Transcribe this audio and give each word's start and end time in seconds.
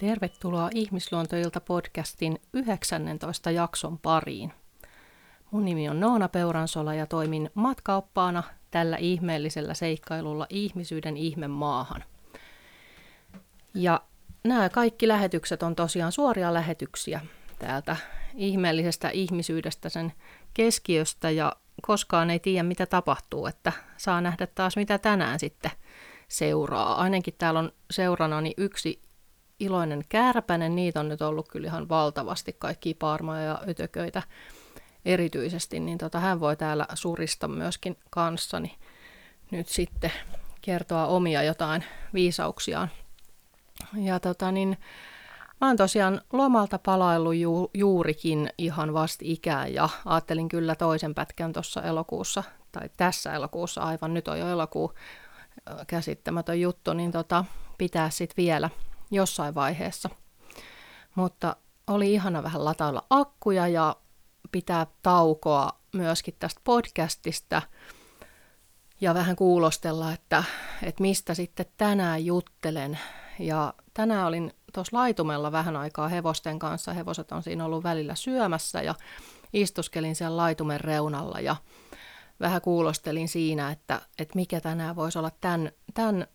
Tervetuloa 0.00 0.70
Ihmisluontoilta 0.74 1.60
podcastin 1.60 2.40
19 2.52 3.50
jakson 3.50 3.98
pariin. 3.98 4.52
Mun 5.50 5.64
nimi 5.64 5.88
on 5.88 6.00
Noona 6.00 6.28
Peuransola 6.28 6.94
ja 6.94 7.06
toimin 7.06 7.50
matkaoppaana 7.54 8.42
tällä 8.70 8.96
ihmeellisellä 8.96 9.74
seikkailulla 9.74 10.46
ihmisyyden 10.50 11.16
ihme 11.16 11.48
maahan. 11.48 12.04
Ja 13.74 14.00
nämä 14.44 14.68
kaikki 14.68 15.08
lähetykset 15.08 15.62
on 15.62 15.76
tosiaan 15.76 16.12
suoria 16.12 16.54
lähetyksiä 16.54 17.20
täältä 17.58 17.96
ihmeellisestä 18.34 19.08
ihmisyydestä 19.08 19.88
sen 19.88 20.12
keskiöstä 20.54 21.30
ja 21.30 21.56
koskaan 21.82 22.30
ei 22.30 22.38
tiedä 22.38 22.62
mitä 22.62 22.86
tapahtuu, 22.86 23.46
että 23.46 23.72
saa 23.96 24.20
nähdä 24.20 24.46
taas 24.46 24.76
mitä 24.76 24.98
tänään 24.98 25.38
sitten 25.38 25.70
seuraa. 26.28 26.94
Ainakin 26.94 27.34
täällä 27.38 27.60
on 27.60 27.72
seurana 27.90 28.40
niin 28.40 28.54
yksi 28.56 29.09
iloinen 29.60 30.04
kärpänen, 30.08 30.76
niitä 30.76 31.00
on 31.00 31.08
nyt 31.08 31.22
ollut 31.22 31.48
kyllä 31.48 31.66
ihan 31.66 31.88
valtavasti, 31.88 32.56
kaikki 32.58 32.94
paarmoja 32.94 33.42
ja 33.42 33.62
ötököitä 33.68 34.22
erityisesti, 35.04 35.80
niin 35.80 35.98
tota, 35.98 36.20
hän 36.20 36.40
voi 36.40 36.56
täällä 36.56 36.86
surista 36.94 37.48
myöskin 37.48 37.96
kanssani 38.10 38.76
nyt 39.50 39.68
sitten 39.68 40.12
kertoa 40.60 41.06
omia 41.06 41.42
jotain 41.42 41.84
viisauksiaan. 42.14 42.90
Ja 43.94 44.20
tota 44.20 44.52
niin, 44.52 44.78
mä 45.60 45.66
oon 45.66 45.76
tosiaan 45.76 46.20
lomalta 46.32 46.78
palaillut 46.78 47.34
ju- 47.34 47.70
juurikin 47.74 48.50
ihan 48.58 48.94
vasti 48.94 49.32
ikään 49.32 49.74
ja 49.74 49.88
ajattelin 50.04 50.48
kyllä 50.48 50.74
toisen 50.74 51.14
pätkän 51.14 51.52
tuossa 51.52 51.82
elokuussa, 51.82 52.42
tai 52.72 52.90
tässä 52.96 53.32
elokuussa 53.32 53.80
aivan, 53.80 54.14
nyt 54.14 54.28
on 54.28 54.38
jo 54.38 54.48
elokuu, 54.48 54.94
käsittämätön 55.86 56.60
juttu, 56.60 56.92
niin 56.92 57.12
tota, 57.12 57.44
pitää 57.78 58.10
sitten 58.10 58.36
vielä 58.36 58.70
jossain 59.10 59.54
vaiheessa. 59.54 60.10
Mutta 61.14 61.56
oli 61.86 62.12
ihana 62.14 62.42
vähän 62.42 62.64
latailla 62.64 63.06
akkuja 63.10 63.68
ja 63.68 63.96
pitää 64.52 64.86
taukoa 65.02 65.80
myöskin 65.92 66.34
tästä 66.38 66.60
podcastista 66.64 67.62
ja 69.00 69.14
vähän 69.14 69.36
kuulostella, 69.36 70.12
että, 70.12 70.44
että 70.82 71.02
mistä 71.02 71.34
sitten 71.34 71.66
tänään 71.76 72.24
juttelen. 72.24 72.98
Ja 73.38 73.74
tänään 73.94 74.26
olin 74.26 74.52
tuossa 74.74 74.96
laitumella 74.96 75.52
vähän 75.52 75.76
aikaa 75.76 76.08
hevosten 76.08 76.58
kanssa. 76.58 76.92
Hevoset 76.92 77.32
on 77.32 77.42
siinä 77.42 77.64
ollut 77.64 77.84
välillä 77.84 78.14
syömässä 78.14 78.82
ja 78.82 78.94
istuskelin 79.52 80.16
siellä 80.16 80.36
laitumen 80.36 80.80
reunalla 80.80 81.40
ja 81.40 81.56
vähän 82.40 82.60
kuulostelin 82.60 83.28
siinä, 83.28 83.70
että, 83.70 84.00
että 84.18 84.34
mikä 84.34 84.60
tänään 84.60 84.96
voisi 84.96 85.18
olla 85.18 85.30
tämän, 85.40 85.72
tämän 85.94 86.26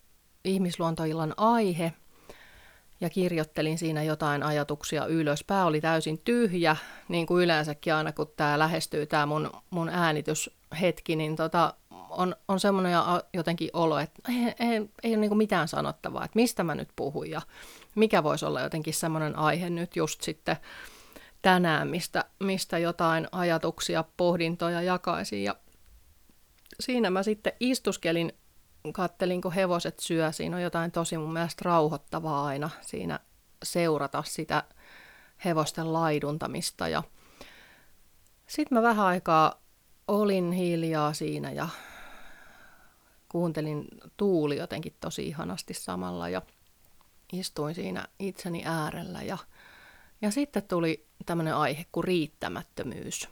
ihmisluontoillan 0.44 1.34
aihe– 1.38 1.94
ja 3.02 3.10
kirjoittelin 3.10 3.78
siinä 3.78 4.04
jotain 4.04 4.44
ajatuksia 4.44 5.06
ylös. 5.06 5.44
Pää 5.44 5.66
oli 5.66 5.82
täysin 5.82 6.22
tyhjä, 6.26 6.76
niin 7.08 7.28
kuin 7.28 7.44
yleensäkin 7.44 7.94
aina 7.94 8.12
kun 8.12 8.34
tämä 8.38 8.60
lähestyy, 8.60 9.06
tämä 9.06 9.26
mun, 9.26 9.52
mun 9.70 9.90
äänityshetki, 9.90 11.16
niin 11.16 11.36
tota, 11.36 11.74
on, 12.10 12.36
on 12.48 12.60
semmoinen 12.60 12.94
jotenkin 13.34 13.70
olo, 13.74 14.00
että 14.00 14.22
ei, 14.30 14.68
ei, 14.70 14.90
ei 15.04 15.12
ole 15.12 15.18
niin 15.18 15.38
mitään 15.38 15.68
sanottavaa, 15.68 16.26
että 16.26 16.36
mistä 16.40 16.64
mä 16.64 16.76
nyt 16.76 16.90
puhun 16.96 17.30
ja 17.30 17.42
mikä 17.96 18.24
voisi 18.24 18.46
olla 18.46 18.62
jotenkin 18.62 18.94
semmoinen 18.94 19.36
aihe 19.36 19.70
nyt 19.70 19.96
just 19.96 20.22
sitten 20.22 20.58
tänään, 21.42 21.88
mistä, 21.88 22.26
mistä 22.40 22.78
jotain 22.78 23.28
ajatuksia, 23.32 24.04
pohdintoja 24.18 24.82
jakaisin. 24.82 25.44
Ja 25.44 25.56
siinä 26.80 27.10
mä 27.10 27.24
sitten 27.24 27.54
istuskelin 27.60 28.34
kattelin, 28.94 29.42
kun 29.42 29.52
hevoset 29.52 30.00
syö, 30.00 30.32
siinä 30.32 30.56
on 30.56 30.64
jotain 30.64 30.92
tosi 30.92 31.18
mun 31.18 31.34
mielestä 31.34 31.62
rauhoittavaa 31.66 32.46
aina 32.46 32.70
siinä 32.82 33.20
seurata 33.64 34.24
sitä 34.24 34.64
hevosten 35.46 35.94
laiduntamista. 35.94 36.88
Ja 36.88 37.04
sitten 38.48 38.78
mä 38.78 38.82
vähän 38.82 39.06
aikaa 39.06 39.62
olin 40.08 40.52
hiljaa 40.52 41.14
siinä 41.14 41.52
ja 41.52 41.68
kuuntelin 43.30 43.88
tuuli 44.18 44.58
jotenkin 44.58 44.96
tosi 45.00 45.28
ihanasti 45.28 45.74
samalla 45.74 46.30
ja 46.30 46.42
istuin 47.34 47.76
siinä 47.76 48.08
itseni 48.20 48.64
äärellä 48.66 49.22
ja, 49.22 49.38
ja 50.22 50.32
sitten 50.32 50.64
tuli 50.64 51.08
tämmöinen 51.26 51.56
aihe 51.56 51.86
kuin 51.92 52.04
riittämättömyys, 52.04 53.30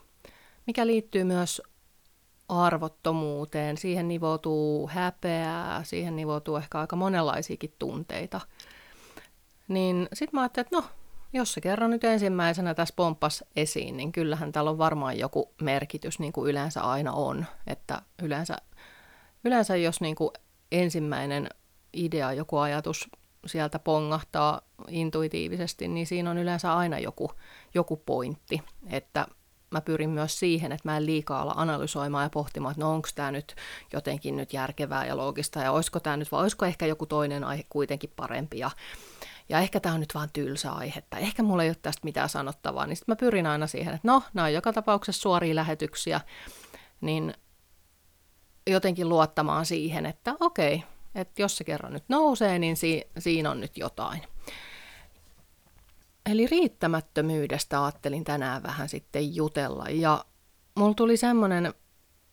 mikä 0.67 0.87
liittyy 0.87 1.23
myös 1.23 1.61
arvottomuuteen, 2.49 3.77
siihen 3.77 4.07
nivoutuu 4.07 4.87
häpeää, 4.87 5.83
siihen 5.83 6.15
nivoutuu 6.15 6.55
ehkä 6.55 6.79
aika 6.79 6.95
monenlaisiakin 6.95 7.75
tunteita. 7.79 8.41
Niin 9.67 10.07
sitten 10.13 10.37
mä 10.37 10.41
ajattelin, 10.41 10.65
että 10.65 10.75
no, 10.75 10.83
jos 11.33 11.53
se 11.53 11.61
kerran 11.61 11.89
nyt 11.89 12.03
ensimmäisenä 12.03 12.73
tässä 12.73 12.93
pomppas 12.95 13.43
esiin, 13.55 13.97
niin 13.97 14.11
kyllähän 14.11 14.51
täällä 14.51 14.71
on 14.71 14.77
varmaan 14.77 15.19
joku 15.19 15.53
merkitys, 15.61 16.19
niin 16.19 16.33
kuin 16.33 16.49
yleensä 16.49 16.81
aina 16.81 17.11
on. 17.11 17.45
Että 17.67 18.01
yleensä, 18.21 18.57
yleensä 19.43 19.75
jos 19.75 20.01
niin 20.01 20.15
kuin 20.15 20.31
ensimmäinen 20.71 21.49
idea, 21.93 22.33
joku 22.33 22.57
ajatus 22.57 23.09
sieltä 23.45 23.79
pongahtaa 23.79 24.61
intuitiivisesti, 24.87 25.87
niin 25.87 26.07
siinä 26.07 26.31
on 26.31 26.37
yleensä 26.37 26.73
aina 26.73 26.99
joku, 26.99 27.31
joku 27.73 27.97
pointti. 27.97 28.61
Että 28.89 29.27
mä 29.73 29.81
pyrin 29.81 30.09
myös 30.09 30.39
siihen, 30.39 30.71
että 30.71 30.89
mä 30.89 30.97
en 30.97 31.05
liikaa 31.05 31.41
ala 31.41 31.53
analysoimaan 31.55 32.23
ja 32.23 32.29
pohtimaan, 32.29 32.71
että 32.71 32.83
no 32.83 32.93
onko 32.93 33.09
tämä 33.15 33.31
nyt 33.31 33.55
jotenkin 33.93 34.37
nyt 34.37 34.53
järkevää 34.53 35.05
ja 35.05 35.17
loogista 35.17 35.59
ja 35.59 35.71
olisiko 35.71 35.99
tämä 35.99 36.17
nyt, 36.17 36.31
vai 36.31 36.41
olisiko 36.41 36.65
ehkä 36.65 36.85
joku 36.85 37.05
toinen 37.05 37.43
aihe 37.43 37.63
kuitenkin 37.69 38.13
parempi 38.15 38.59
ja, 38.59 38.71
ja 39.49 39.59
ehkä 39.59 39.79
tämä 39.79 39.95
on 39.95 39.99
nyt 39.99 40.15
vaan 40.15 40.29
tylsä 40.33 40.71
aihe, 40.71 41.03
tai 41.09 41.21
ehkä 41.21 41.43
mulla 41.43 41.63
ei 41.63 41.69
ole 41.69 41.77
tästä 41.81 42.01
mitään 42.03 42.29
sanottavaa, 42.29 42.87
niin 42.87 42.97
sitten 42.97 43.11
mä 43.11 43.15
pyrin 43.15 43.47
aina 43.47 43.67
siihen, 43.67 43.93
että 43.93 44.07
no, 44.07 44.23
nämä 44.33 44.45
on 44.45 44.53
joka 44.53 44.73
tapauksessa 44.73 45.21
suoria 45.21 45.55
lähetyksiä, 45.55 46.21
niin 47.01 47.33
jotenkin 48.67 49.09
luottamaan 49.09 49.65
siihen, 49.65 50.05
että 50.05 50.35
okei, 50.39 50.83
että 51.15 51.41
jos 51.41 51.57
se 51.57 51.63
kerran 51.63 51.93
nyt 51.93 52.03
nousee, 52.09 52.59
niin 52.59 52.77
si- 52.77 53.07
siinä 53.19 53.51
on 53.51 53.59
nyt 53.59 53.77
jotain. 53.77 54.21
Eli 56.25 56.47
riittämättömyydestä 56.47 57.83
ajattelin 57.83 58.23
tänään 58.23 58.63
vähän 58.63 58.89
sitten 58.89 59.35
jutella. 59.35 59.85
Ja 59.89 60.25
mulla 60.75 60.93
tuli 60.93 61.17
semmoinen 61.17 61.73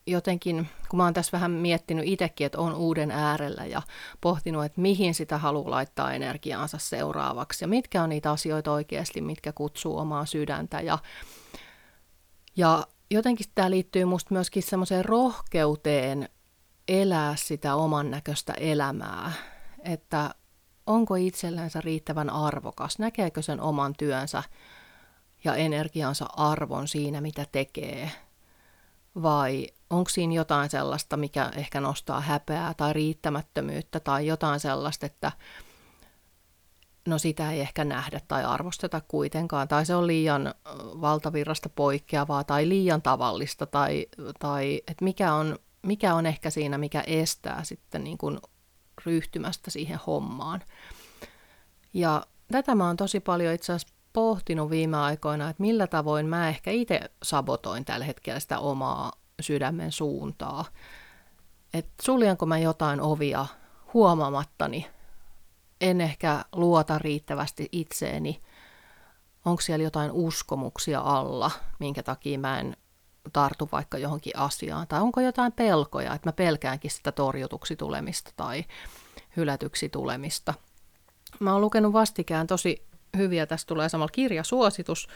jotenkin, 0.07 0.69
kun 0.89 0.97
mä 0.97 1.03
oon 1.03 1.13
tässä 1.13 1.31
vähän 1.31 1.51
miettinyt 1.51 2.07
itsekin, 2.07 2.45
että 2.45 2.59
on 2.59 2.75
uuden 2.75 3.11
äärellä 3.11 3.65
ja 3.65 3.81
pohtinut, 4.21 4.65
että 4.65 4.81
mihin 4.81 5.13
sitä 5.13 5.37
haluaa 5.37 5.71
laittaa 5.71 6.13
energiaansa 6.13 6.77
seuraavaksi 6.77 7.63
ja 7.63 7.67
mitkä 7.67 8.03
on 8.03 8.09
niitä 8.09 8.31
asioita 8.31 8.71
oikeasti, 8.71 9.21
mitkä 9.21 9.53
kutsuu 9.53 9.97
omaa 9.97 10.25
sydäntä. 10.25 10.81
Ja, 10.81 10.97
ja 12.55 12.87
jotenkin 13.11 13.45
tämä 13.55 13.71
liittyy 13.71 14.05
musta 14.05 14.33
myöskin 14.33 14.63
semmoiseen 14.63 15.05
rohkeuteen 15.05 16.29
elää 16.87 17.35
sitä 17.35 17.75
oman 17.75 18.11
näköistä 18.11 18.53
elämää, 18.53 19.31
että 19.83 20.35
onko 20.87 21.15
itsellensä 21.15 21.81
riittävän 21.81 22.29
arvokas, 22.29 22.99
näkeekö 22.99 23.41
sen 23.41 23.61
oman 23.61 23.93
työnsä 23.97 24.43
ja 25.43 25.55
energiansa 25.55 26.25
arvon 26.37 26.87
siinä, 26.87 27.21
mitä 27.21 27.45
tekee, 27.51 28.11
vai 29.21 29.67
onko 29.89 30.09
siinä 30.09 30.33
jotain 30.33 30.69
sellaista, 30.69 31.17
mikä 31.17 31.51
ehkä 31.55 31.81
nostaa 31.81 32.21
häpeää 32.21 32.73
tai 32.73 32.93
riittämättömyyttä 32.93 33.99
tai 33.99 34.27
jotain 34.27 34.59
sellaista, 34.59 35.05
että 35.05 35.31
no 37.07 37.17
sitä 37.17 37.51
ei 37.51 37.59
ehkä 37.59 37.85
nähdä 37.85 38.21
tai 38.27 38.43
arvosteta 38.43 39.01
kuitenkaan, 39.07 39.67
tai 39.67 39.85
se 39.85 39.95
on 39.95 40.07
liian 40.07 40.53
valtavirrasta 41.01 41.69
poikkeavaa 41.69 42.43
tai 42.43 42.69
liian 42.69 43.01
tavallista, 43.01 43.65
tai, 43.65 44.07
tai 44.39 44.81
että 44.87 45.03
mikä 45.03 45.33
on, 45.33 45.59
mikä 45.81 46.15
on 46.15 46.25
ehkä 46.25 46.49
siinä, 46.49 46.77
mikä 46.77 47.03
estää 47.07 47.63
sitten 47.63 48.03
niin 48.03 48.17
kuin 48.17 48.39
ryhtymästä 49.05 49.71
siihen 49.71 49.99
hommaan. 50.07 50.61
Ja 51.93 52.25
tätä 52.51 52.75
mä 52.75 52.87
oon 52.87 52.97
tosi 52.97 53.19
paljon 53.19 53.53
itse 53.53 53.73
asiassa 53.73 53.95
pohtinut 54.13 54.69
viime 54.69 54.97
aikoina, 54.97 55.49
että 55.49 55.61
millä 55.61 55.87
tavoin 55.87 56.25
mä 56.25 56.49
ehkä 56.49 56.71
itse 56.71 56.99
sabotoin 57.23 57.85
tällä 57.85 58.05
hetkellä 58.05 58.39
sitä 58.39 58.59
omaa 58.59 59.11
sydämen 59.41 59.91
suuntaa. 59.91 60.65
Että 61.73 61.93
suljenko 62.01 62.45
mä 62.45 62.57
jotain 62.57 63.01
ovia 63.01 63.45
huomaamattani, 63.93 64.87
en 65.81 66.01
ehkä 66.01 66.45
luota 66.51 66.99
riittävästi 66.99 67.69
itseeni, 67.71 68.41
onko 69.45 69.61
siellä 69.61 69.83
jotain 69.83 70.11
uskomuksia 70.11 70.99
alla, 70.99 71.51
minkä 71.79 72.03
takia 72.03 72.39
mä 72.39 72.59
en 72.59 72.77
tartu 73.33 73.69
vaikka 73.71 73.97
johonkin 73.97 74.37
asiaan, 74.37 74.87
tai 74.87 75.01
onko 75.01 75.21
jotain 75.21 75.51
pelkoja, 75.51 76.13
että 76.13 76.27
mä 76.27 76.33
pelkäänkin 76.33 76.91
sitä 76.91 77.11
torjutuksi 77.11 77.75
tulemista 77.75 78.31
tai 78.35 78.65
hylätyksi 79.37 79.89
tulemista. 79.89 80.53
Mä 81.39 81.53
oon 81.53 81.61
lukenut 81.61 81.93
vastikään 81.93 82.47
tosi 82.47 82.87
hyviä, 83.17 83.45
tästä 83.45 83.67
tulee 83.67 83.89
samalla 83.89 84.11
kirjasuositus, 84.11 85.07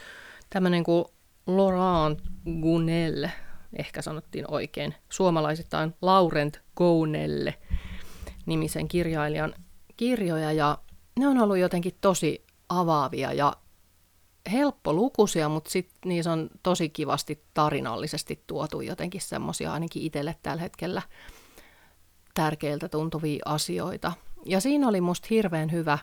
tämmöinen 0.50 0.84
kuin 0.84 1.04
Laurent 1.46 2.22
Gounelle, 2.62 3.32
ehkä 3.78 4.02
sanottiin 4.02 4.44
oikein, 4.50 4.94
suomalaisittain 5.08 5.94
Laurent 6.02 6.60
Gounelle 6.76 7.54
nimisen 8.46 8.88
kirjailijan 8.88 9.54
kirjoja, 9.96 10.52
ja 10.52 10.78
ne 11.18 11.28
on 11.28 11.38
ollut 11.38 11.58
jotenkin 11.58 11.98
tosi 12.00 12.46
avaavia 12.68 13.32
ja 13.32 13.52
helppolukuisia, 14.52 15.48
mutta 15.48 15.70
sitten 15.70 16.08
niissä 16.08 16.32
on 16.32 16.50
tosi 16.62 16.88
kivasti 16.88 17.44
tarinallisesti 17.54 18.42
tuotu 18.46 18.80
jotenkin 18.80 19.20
semmoisia 19.20 19.72
ainakin 19.72 20.02
itselle 20.02 20.36
tällä 20.42 20.62
hetkellä 20.62 21.02
tärkeiltä 22.34 22.88
tuntuvia 22.88 23.42
asioita. 23.44 24.12
Ja 24.44 24.60
siinä 24.60 24.88
oli 24.88 25.00
musta 25.00 25.26
hirveän 25.30 25.72
hyvä, 25.72 25.98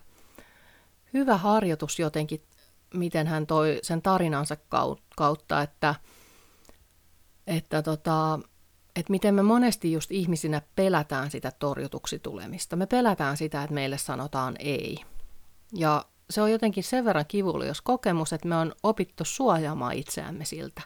hyvä 1.14 1.38
harjoitus 1.38 2.00
jotenkin, 2.00 2.44
miten 2.94 3.28
hän 3.28 3.48
toi 3.48 3.80
sen 3.84 4.02
tarinansa 4.02 4.58
kautta, 5.16 5.62
että, 5.62 5.96
että, 7.48 7.82
tota, 7.82 8.40
että 8.96 9.12
miten 9.12 9.36
me 9.36 9.42
monesti 9.42 9.92
just 9.92 10.12
ihmisinä 10.12 10.62
pelätään 10.76 11.32
sitä 11.32 11.52
torjutuksi 11.60 12.20
tulemista. 12.20 12.76
Me 12.76 12.86
pelätään 12.86 13.38
sitä, 13.38 13.64
että 13.64 13.74
meille 13.74 13.98
sanotaan 13.98 14.56
ei. 14.60 14.98
Ja 15.74 16.06
se 16.34 16.42
on 16.42 16.52
jotenkin 16.52 16.84
sen 16.84 17.06
verran 17.06 17.26
kivulios 17.28 17.82
kokemus, 17.82 18.34
että 18.34 18.48
me 18.48 18.56
on 18.56 18.74
opittu 18.84 19.26
suojaamaan 19.26 19.94
itseämme 19.94 20.46
siltä 20.46 20.82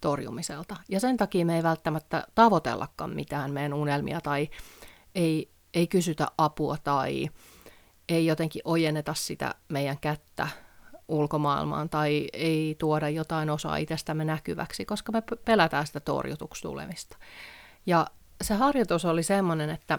torjumiselta. 0.00 0.76
Ja 0.88 1.00
sen 1.00 1.16
takia 1.16 1.46
me 1.46 1.56
ei 1.56 1.62
välttämättä 1.62 2.26
tavoitellakaan 2.34 3.10
mitään 3.10 3.52
meidän 3.52 3.74
unelmia 3.74 4.20
tai 4.20 4.48
ei, 5.14 5.50
ei 5.74 5.86
kysytä 5.86 6.26
apua 6.38 6.76
tai 6.84 7.28
ei 8.08 8.26
jotenkin 8.26 8.62
ojenneta 8.64 9.14
sitä 9.14 9.54
meidän 9.68 9.98
kättä 10.00 10.48
ulkomaailmaan 11.08 11.88
tai 11.88 12.28
ei 12.32 12.76
tuoda 12.78 13.08
jotain 13.08 13.50
osaa 13.50 13.76
itsestämme 13.76 14.24
näkyväksi, 14.24 14.84
koska 14.84 15.12
me 15.12 15.22
pelätään 15.44 15.86
sitä 15.86 16.00
torjutuksi 16.00 16.62
tulemista. 16.62 17.16
Ja 17.86 18.06
se 18.42 18.54
harjoitus 18.54 19.04
oli 19.04 19.22
semmoinen, 19.22 19.70
että 19.70 19.98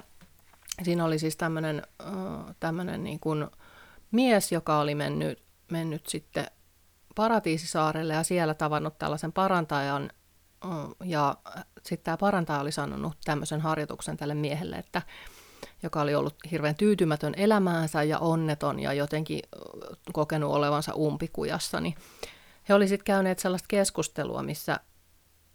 siinä 0.83 1.05
oli 1.05 1.19
siis 1.19 1.37
tämmöinen, 1.37 1.81
tämmöinen 2.59 3.03
niin 3.03 3.19
kuin 3.19 3.47
mies, 4.11 4.51
joka 4.51 4.79
oli 4.79 4.95
mennyt, 4.95 5.43
mennyt 5.71 6.07
sitten 6.07 6.45
Paratiisisaarelle 7.15 8.13
ja 8.13 8.23
siellä 8.23 8.53
tavannut 8.53 8.97
tällaisen 8.97 9.33
parantajan. 9.33 10.09
Ja 11.03 11.37
sitten 11.83 12.03
tämä 12.03 12.17
parantaja 12.17 12.59
oli 12.59 12.71
sanonut 12.71 13.17
tämmöisen 13.25 13.61
harjoituksen 13.61 14.17
tälle 14.17 14.33
miehelle, 14.33 14.75
että 14.75 15.01
joka 15.83 16.01
oli 16.01 16.15
ollut 16.15 16.35
hirveän 16.51 16.75
tyytymätön 16.75 17.33
elämäänsä 17.37 18.03
ja 18.03 18.19
onneton 18.19 18.79
ja 18.79 18.93
jotenkin 18.93 19.39
kokenut 20.13 20.53
olevansa 20.53 20.93
umpikujassa, 20.95 21.79
niin 21.81 21.95
he 22.69 22.73
oli 22.73 22.87
sitten 22.87 23.05
käyneet 23.05 23.39
sellaista 23.39 23.67
keskustelua, 23.69 24.43
missä 24.43 24.79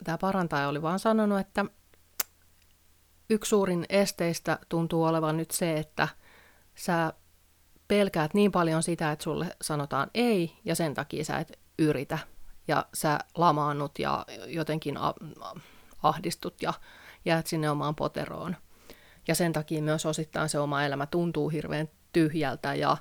tämä 0.05 0.19
parantaja 0.19 0.69
oli 0.69 0.83
vaan 0.83 0.99
sanonut, 0.99 1.41
että 1.41 1.65
yksi 3.31 3.49
suurin 3.49 3.87
esteistä 3.89 4.59
tuntuu 4.69 5.05
olevan 5.05 5.37
nyt 5.37 5.51
se, 5.51 5.79
että 5.79 6.09
sä 6.75 7.13
pelkäät 7.91 8.35
niin 8.35 8.53
paljon 8.53 8.83
sitä, 8.83 9.13
että 9.13 9.23
sulle 9.23 9.57
sanotaan 9.63 10.11
ei, 10.15 10.57
ja 10.65 10.75
sen 10.75 10.95
takia 10.95 11.25
sä 11.25 11.39
et 11.39 11.59
yritä, 11.79 12.19
ja 12.69 12.87
sä 12.95 13.19
lamaannut 13.35 13.99
ja 13.99 14.27
jotenkin 14.47 14.99
ahdistut 16.03 16.63
ja 16.63 16.75
jäät 17.25 17.47
sinne 17.47 17.71
omaan 17.71 17.95
poteroon. 17.95 18.57
Ja 19.29 19.35
sen 19.35 19.53
takia 19.53 19.83
myös 19.83 20.07
osittain 20.07 20.49
se 20.49 20.59
oma 20.59 20.85
elämä 20.85 21.07
tuntuu 21.07 21.49
hirveän 21.49 21.89
tyhjältä 22.13 22.75
ja, 22.75 22.97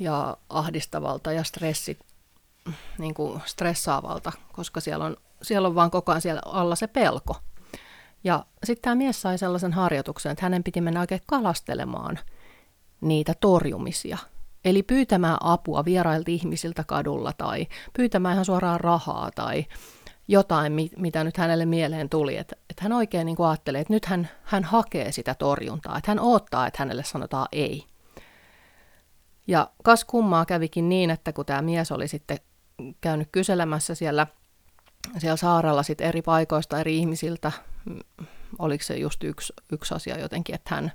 ja 0.00 0.36
ahdistavalta 0.48 1.32
ja 1.32 1.44
stressit, 1.44 1.98
niin 2.98 3.14
kuin 3.14 3.42
stressaavalta, 3.44 4.32
koska 4.52 4.80
siellä 4.80 5.04
on, 5.04 5.16
siellä 5.42 5.68
on 5.68 5.74
vaan 5.74 5.90
koko 5.90 6.12
ajan 6.12 6.22
siellä 6.22 6.42
alla 6.44 6.74
se 6.74 6.86
pelko. 6.86 7.36
Ja 8.24 8.46
sitten 8.64 8.82
tämä 8.82 8.94
mies 8.94 9.22
sai 9.22 9.38
sellaisen 9.38 9.72
harjoituksen, 9.72 10.32
että 10.32 10.44
hänen 10.44 10.64
piti 10.64 10.80
mennä 10.80 11.00
oikein 11.00 11.20
kalastelemaan 11.26 12.18
niitä 13.04 13.34
torjumisia. 13.40 14.18
Eli 14.64 14.82
pyytämään 14.82 15.38
apua 15.40 15.84
vierailta 15.84 16.30
ihmisiltä 16.30 16.84
kadulla 16.84 17.32
tai 17.38 17.66
pyytämään 17.96 18.32
ihan 18.32 18.44
suoraan 18.44 18.80
rahaa 18.80 19.30
tai 19.34 19.64
jotain, 20.28 20.72
mitä 20.96 21.24
nyt 21.24 21.36
hänelle 21.36 21.66
mieleen 21.66 22.08
tuli. 22.08 22.36
Että, 22.36 22.56
että 22.70 22.82
hän 22.82 22.92
oikein 22.92 23.26
niin 23.26 23.36
ajattelee, 23.48 23.80
että 23.80 23.92
nyt 23.92 24.04
hän, 24.04 24.28
hän 24.42 24.64
hakee 24.64 25.12
sitä 25.12 25.34
torjuntaa, 25.34 25.98
että 25.98 26.10
hän 26.10 26.20
odottaa, 26.20 26.66
että 26.66 26.76
hänelle 26.78 27.04
sanotaan 27.04 27.48
ei. 27.52 27.84
Ja 29.46 29.70
kas 29.82 30.04
kummaa 30.04 30.44
kävikin 30.44 30.88
niin, 30.88 31.10
että 31.10 31.32
kun 31.32 31.46
tämä 31.46 31.62
mies 31.62 31.92
oli 31.92 32.08
sitten 32.08 32.38
käynyt 33.00 33.28
kyselemässä 33.32 33.94
siellä, 33.94 34.26
siellä 35.18 35.36
saarella 35.36 35.82
sit 35.82 36.00
eri 36.00 36.22
paikoista 36.22 36.80
eri 36.80 36.98
ihmisiltä, 36.98 37.52
mm, 37.84 38.26
oliko 38.58 38.84
se 38.84 38.96
just 38.96 39.24
yksi, 39.24 39.52
yksi 39.72 39.94
asia 39.94 40.18
jotenkin, 40.18 40.54
että 40.54 40.74
hän, 40.74 40.92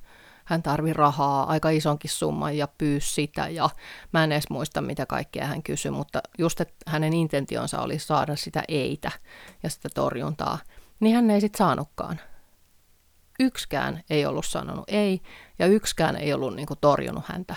hän 0.50 0.64
tarvi 0.64 0.94
rahaa, 0.94 1.44
aika 1.44 1.70
isonkin 1.70 2.12
summan 2.12 2.58
ja 2.58 2.68
pyysi 2.78 3.14
sitä 3.14 3.48
ja 3.48 3.70
mä 4.14 4.24
en 4.24 4.32
edes 4.32 4.50
muista 4.50 4.82
mitä 4.82 5.06
kaikkea 5.06 5.46
hän 5.46 5.64
kysyi, 5.64 5.92
mutta 5.92 6.22
just 6.38 6.62
että 6.62 6.76
hänen 6.88 7.14
intentionsa 7.14 7.82
oli 7.82 8.00
saada 8.00 8.36
sitä 8.36 8.64
eitä 8.68 9.12
ja 9.64 9.70
sitä 9.70 9.90
torjuntaa, 9.96 10.58
niin 11.00 11.16
hän 11.16 11.30
ei 11.30 11.42
sitten 11.42 11.58
saanutkaan. 11.58 12.20
Yksikään 13.40 14.04
ei 14.10 14.26
ollut 14.26 14.46
sanonut 14.46 14.86
ei 14.88 15.22
ja 15.60 15.68
yksikään 15.68 16.16
ei 16.16 16.34
ollut 16.34 16.56
niinku 16.56 16.76
torjunut 16.76 17.24
häntä 17.26 17.56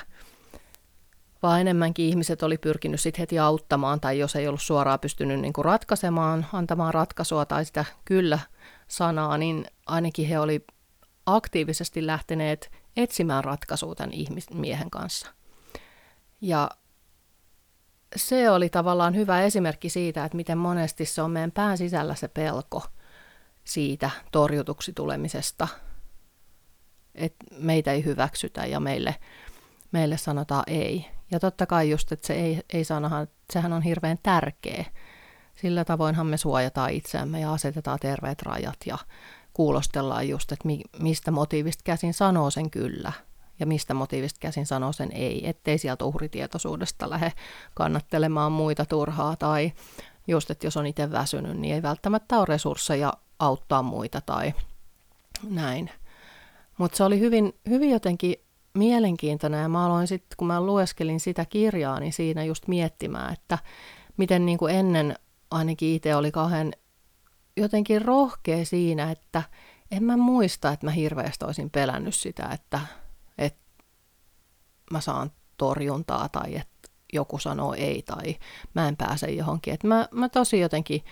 vaan 1.42 1.60
enemmänkin 1.60 2.06
ihmiset 2.06 2.42
oli 2.42 2.58
pyrkinyt 2.58 3.00
sitten 3.00 3.20
heti 3.20 3.38
auttamaan, 3.38 4.00
tai 4.00 4.18
jos 4.18 4.36
ei 4.36 4.48
ollut 4.48 4.62
suoraan 4.62 5.00
pystynyt 5.00 5.40
niin 5.40 5.52
kuin 5.52 5.64
ratkaisemaan, 5.64 6.46
antamaan 6.52 6.94
ratkaisua 6.94 7.44
tai 7.44 7.64
sitä 7.64 7.84
kyllä-sanaa, 8.04 9.38
niin 9.38 9.66
ainakin 9.86 10.28
he 10.28 10.38
oli 10.38 10.64
aktiivisesti 11.26 12.06
lähteneet 12.06 12.81
etsimään 12.96 13.44
ratkaisua 13.44 13.94
tämän 13.94 14.12
ihmismiehen 14.12 14.90
kanssa. 14.90 15.26
Ja 16.40 16.70
se 18.16 18.50
oli 18.50 18.68
tavallaan 18.68 19.14
hyvä 19.14 19.42
esimerkki 19.42 19.88
siitä, 19.88 20.24
että 20.24 20.36
miten 20.36 20.58
monesti 20.58 21.04
se 21.04 21.22
on 21.22 21.30
meidän 21.30 21.52
pään 21.52 21.78
sisällä 21.78 22.14
se 22.14 22.28
pelko 22.28 22.82
siitä 23.64 24.10
torjutuksi 24.32 24.92
tulemisesta, 24.92 25.68
että 27.14 27.44
meitä 27.58 27.92
ei 27.92 28.04
hyväksytä 28.04 28.66
ja 28.66 28.80
meille, 28.80 29.16
meille 29.92 30.16
sanotaan 30.16 30.64
ei. 30.66 31.06
Ja 31.30 31.40
totta 31.40 31.66
kai 31.66 31.90
just, 31.90 32.12
että 32.12 32.26
se 32.26 32.34
ei, 32.34 32.60
ei 32.72 32.84
sanahan, 32.84 33.28
sehän 33.52 33.72
on 33.72 33.82
hirveän 33.82 34.18
tärkeä. 34.22 34.84
Sillä 35.54 35.84
tavoinhan 35.84 36.26
me 36.26 36.36
suojataan 36.36 36.90
itseämme 36.90 37.40
ja 37.40 37.52
asetetaan 37.52 37.98
terveet 37.98 38.42
rajat 38.42 38.76
ja 38.86 38.98
kuulostellaan 39.52 40.28
just, 40.28 40.52
että 40.52 40.66
mi, 40.66 40.80
mistä 40.98 41.30
motiivista 41.30 41.82
käsin 41.84 42.14
sanoo 42.14 42.50
sen 42.50 42.70
kyllä 42.70 43.12
ja 43.60 43.66
mistä 43.66 43.94
motiivista 43.94 44.40
käsin 44.40 44.66
sanoo 44.66 44.92
sen 44.92 45.12
ei, 45.12 45.48
ettei 45.48 45.78
sieltä 45.78 46.04
uhritietoisuudesta 46.04 47.10
lähde 47.10 47.32
kannattelemaan 47.74 48.52
muita 48.52 48.84
turhaa 48.84 49.36
tai 49.36 49.72
just, 50.28 50.50
että 50.50 50.66
jos 50.66 50.76
on 50.76 50.86
itse 50.86 51.10
väsynyt, 51.10 51.58
niin 51.58 51.74
ei 51.74 51.82
välttämättä 51.82 52.38
ole 52.38 52.46
resursseja 52.48 53.12
auttaa 53.38 53.82
muita 53.82 54.20
tai 54.20 54.54
näin. 55.50 55.90
Mutta 56.78 56.96
se 56.96 57.04
oli 57.04 57.20
hyvin, 57.20 57.52
hyvin 57.68 57.90
jotenkin 57.90 58.34
mielenkiintoinen 58.74 59.62
ja 59.62 59.68
mä 59.68 59.86
aloin 59.86 60.06
sitten, 60.06 60.36
kun 60.36 60.46
mä 60.46 60.60
lueskelin 60.60 61.20
sitä 61.20 61.44
kirjaa, 61.44 62.00
niin 62.00 62.12
siinä 62.12 62.44
just 62.44 62.68
miettimään, 62.68 63.32
että 63.32 63.58
miten 64.16 64.46
niin 64.46 64.58
kuin 64.58 64.74
ennen 64.74 65.16
ainakin 65.50 65.94
itse 65.94 66.16
oli 66.16 66.30
kauhean 66.30 66.72
jotenkin 67.56 68.02
rohkea 68.02 68.64
siinä, 68.64 69.10
että 69.10 69.42
en 69.90 70.04
mä 70.04 70.16
muista, 70.16 70.72
että 70.72 70.86
mä 70.86 70.90
hirveästi 70.90 71.44
olisin 71.44 71.70
pelännyt 71.70 72.14
sitä, 72.14 72.48
että, 72.52 72.80
että 73.38 73.60
mä 74.90 75.00
saan 75.00 75.30
torjuntaa 75.56 76.28
tai 76.28 76.56
että 76.56 76.88
joku 77.12 77.38
sanoo 77.38 77.74
ei 77.74 78.02
tai 78.02 78.36
mä 78.74 78.88
en 78.88 78.96
pääse 78.96 79.26
johonkin. 79.26 79.74
Että 79.74 79.86
mä, 79.86 80.08
mä 80.10 80.28
tosi 80.28 80.60
jotenkin 80.60 81.04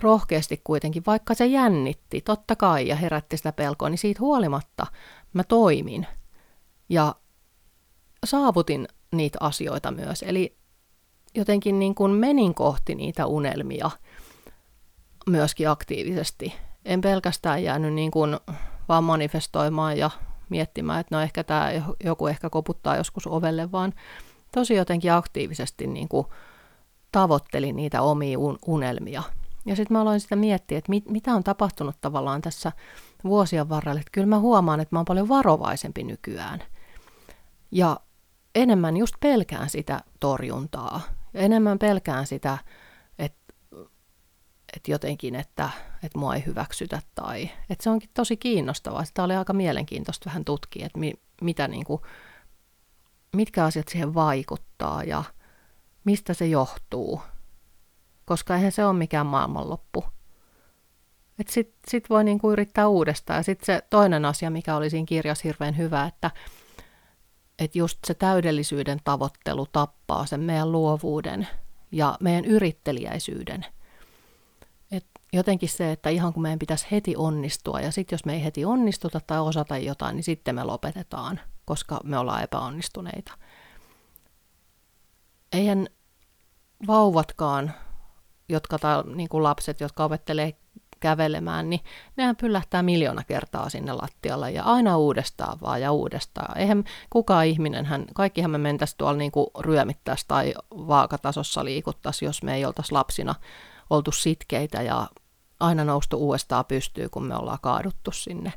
rohkeasti 0.00 0.60
kuitenkin, 0.64 1.02
vaikka 1.06 1.34
se 1.34 1.46
jännitti, 1.46 2.20
totta 2.20 2.56
kai, 2.56 2.88
ja 2.88 2.96
herätti 2.96 3.36
sitä 3.36 3.52
pelkoa, 3.52 3.88
niin 3.88 3.98
siitä 3.98 4.20
huolimatta 4.20 4.86
mä 5.32 5.44
toimin– 5.44 6.06
ja 6.88 7.14
saavutin 8.24 8.88
niitä 9.12 9.38
asioita 9.40 9.90
myös. 9.90 10.22
Eli 10.22 10.56
jotenkin 11.34 11.78
niin 11.78 11.94
kuin 11.94 12.10
menin 12.10 12.54
kohti 12.54 12.94
niitä 12.94 13.26
unelmia 13.26 13.90
myöskin 15.28 15.70
aktiivisesti. 15.70 16.54
En 16.84 17.00
pelkästään 17.00 17.62
jäänyt 17.62 17.94
niin 17.94 18.10
kuin 18.10 18.36
vaan 18.88 19.04
manifestoimaan 19.04 19.98
ja 19.98 20.10
miettimään, 20.48 21.00
että 21.00 21.16
no 21.16 21.22
ehkä 21.22 21.44
tämä 21.44 21.70
joku 22.04 22.26
ehkä 22.26 22.50
koputtaa 22.50 22.96
joskus 22.96 23.26
ovelle, 23.26 23.72
vaan 23.72 23.94
tosi 24.54 24.74
jotenkin 24.74 25.12
aktiivisesti 25.12 25.86
niin 25.86 26.08
kuin 26.08 26.26
tavoittelin 27.12 27.76
niitä 27.76 28.02
omia 28.02 28.38
unelmia. 28.66 29.22
Ja 29.66 29.76
sitten 29.76 29.96
mä 29.96 30.00
aloin 30.00 30.20
sitä 30.20 30.36
miettiä, 30.36 30.78
että 30.78 30.90
mit, 30.90 31.10
mitä 31.10 31.34
on 31.34 31.44
tapahtunut 31.44 31.96
tavallaan 32.00 32.40
tässä 32.40 32.72
vuosien 33.24 33.68
varrella. 33.68 34.00
Että 34.00 34.12
kyllä 34.12 34.26
mä 34.26 34.38
huomaan, 34.38 34.80
että 34.80 34.94
mä 34.94 34.98
oon 34.98 35.06
paljon 35.06 35.28
varovaisempi 35.28 36.04
nykyään– 36.04 36.62
ja 37.70 38.00
enemmän 38.54 38.96
just 38.96 39.14
pelkään 39.20 39.70
sitä 39.70 40.00
torjuntaa. 40.20 41.00
Ja 41.34 41.40
enemmän 41.40 41.78
pelkään 41.78 42.26
sitä, 42.26 42.58
että 44.76 44.90
jotenkin, 44.90 45.34
että, 45.34 45.70
että 46.02 46.18
mua 46.18 46.34
ei 46.34 46.46
hyväksytä. 46.46 47.02
Tai, 47.14 47.50
että 47.70 47.84
se 47.84 47.90
onkin 47.90 48.10
tosi 48.14 48.36
kiinnostavaa. 48.36 49.04
Sitä 49.04 49.24
oli 49.24 49.34
aika 49.36 49.52
mielenkiintoista 49.52 50.30
vähän 50.30 50.44
tutkia, 50.44 50.86
että 50.86 50.98
mi, 50.98 51.14
mitä 51.42 51.68
niin 51.68 51.84
kuin, 51.84 52.02
mitkä 53.36 53.64
asiat 53.64 53.88
siihen 53.88 54.14
vaikuttaa 54.14 55.04
ja 55.04 55.24
mistä 56.04 56.34
se 56.34 56.46
johtuu. 56.46 57.22
Koska 58.24 58.56
eihän 58.56 58.72
se 58.72 58.84
ole 58.84 58.98
mikään 58.98 59.26
maailmanloppu. 59.26 60.04
Että 61.38 61.52
sit, 61.52 61.74
sit 61.88 62.10
voi 62.10 62.24
niinku 62.24 62.52
yrittää 62.52 62.88
uudestaan. 62.88 63.36
Ja 63.36 63.42
sitten 63.42 63.66
se 63.66 63.82
toinen 63.90 64.24
asia, 64.24 64.50
mikä 64.50 64.76
oli 64.76 64.90
siinä 64.90 65.06
kirjassa 65.06 65.48
hirveän 65.48 65.76
hyvä, 65.76 66.04
että 66.04 66.30
et 67.58 67.76
just 67.76 67.98
se 68.06 68.14
täydellisyyden 68.14 69.00
tavoittelu 69.04 69.66
tappaa 69.66 70.26
sen 70.26 70.40
meidän 70.40 70.72
luovuuden 70.72 71.48
ja 71.92 72.16
meidän 72.20 72.44
yrittelijäisyyden. 72.44 73.66
Jotenkin 75.32 75.68
se, 75.68 75.92
että 75.92 76.10
ihan 76.10 76.32
kun 76.32 76.42
meidän 76.42 76.58
pitäisi 76.58 76.86
heti 76.90 77.16
onnistua 77.16 77.80
ja 77.80 77.92
sitten 77.92 78.16
jos 78.16 78.24
me 78.24 78.34
ei 78.34 78.44
heti 78.44 78.64
onnistuta 78.64 79.20
tai 79.26 79.40
osata 79.40 79.78
jotain, 79.78 80.16
niin 80.16 80.24
sitten 80.24 80.54
me 80.54 80.64
lopetetaan, 80.64 81.40
koska 81.64 82.00
me 82.04 82.18
ollaan 82.18 82.42
epäonnistuneita. 82.42 83.32
Eihän 85.52 85.88
vauvatkaan, 86.86 87.72
jotka 88.48 88.78
tai 88.78 89.02
niin 89.14 89.28
kuin 89.28 89.42
lapset, 89.42 89.80
jotka 89.80 90.04
opettelee 90.04 90.54
kävelemään, 91.00 91.70
niin 91.70 91.80
nehän 92.16 92.36
pyllähtää 92.36 92.82
miljoona 92.82 93.24
kertaa 93.24 93.68
sinne 93.68 93.92
lattialle 93.92 94.50
ja 94.50 94.62
aina 94.62 94.96
uudestaan 94.96 95.58
vaan 95.60 95.80
ja 95.80 95.92
uudestaan. 95.92 96.58
Eihän 96.58 96.84
kukaan 97.10 97.46
ihminen, 97.46 97.86
hän, 97.86 98.06
kaikkihan 98.14 98.50
me 98.50 98.58
mentäisi 98.58 98.94
tuolla 98.98 99.18
niin 99.18 99.32
ryömittäisi 99.58 100.24
tai 100.28 100.54
vaakatasossa 100.70 101.64
liikuttaisi, 101.64 102.24
jos 102.24 102.42
me 102.42 102.54
ei 102.54 102.64
oltaisi 102.64 102.92
lapsina 102.92 103.34
oltu 103.90 104.12
sitkeitä 104.12 104.82
ja 104.82 105.08
aina 105.60 105.84
noustu 105.84 106.16
uudestaan 106.16 106.64
pystyy, 106.64 107.08
kun 107.08 107.26
me 107.26 107.36
ollaan 107.36 107.58
kaaduttu 107.62 108.12
sinne. 108.12 108.52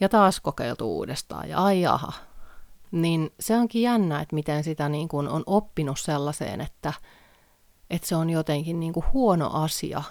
Ja 0.00 0.08
taas 0.08 0.40
kokeiltu 0.40 0.96
uudestaan 0.96 1.48
ja 1.48 1.58
ai 1.58 1.80
jaha. 1.80 2.12
Niin 2.90 3.30
se 3.40 3.56
onkin 3.56 3.82
jännä, 3.82 4.20
että 4.20 4.34
miten 4.34 4.64
sitä 4.64 4.88
niin 4.88 5.08
kuin 5.08 5.28
on 5.28 5.42
oppinut 5.46 5.98
sellaiseen, 5.98 6.60
että, 6.60 6.92
että 7.90 8.08
se 8.08 8.16
on 8.16 8.30
jotenkin 8.30 8.80
niin 8.80 8.92
kuin 8.92 9.06
huono 9.12 9.50
asia, 9.52 10.02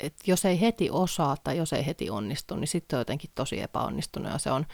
että 0.00 0.30
jos 0.30 0.44
ei 0.44 0.60
heti 0.60 0.90
osaa 0.90 1.36
tai 1.44 1.56
jos 1.56 1.72
ei 1.72 1.86
heti 1.86 2.10
onnistu, 2.10 2.56
niin 2.56 2.68
sitten 2.68 2.96
on 2.96 3.00
jotenkin 3.00 3.30
tosi 3.34 3.60
epäonnistunut 3.60 4.32
ja 4.32 4.38
se 4.38 4.50
on, 4.50 4.66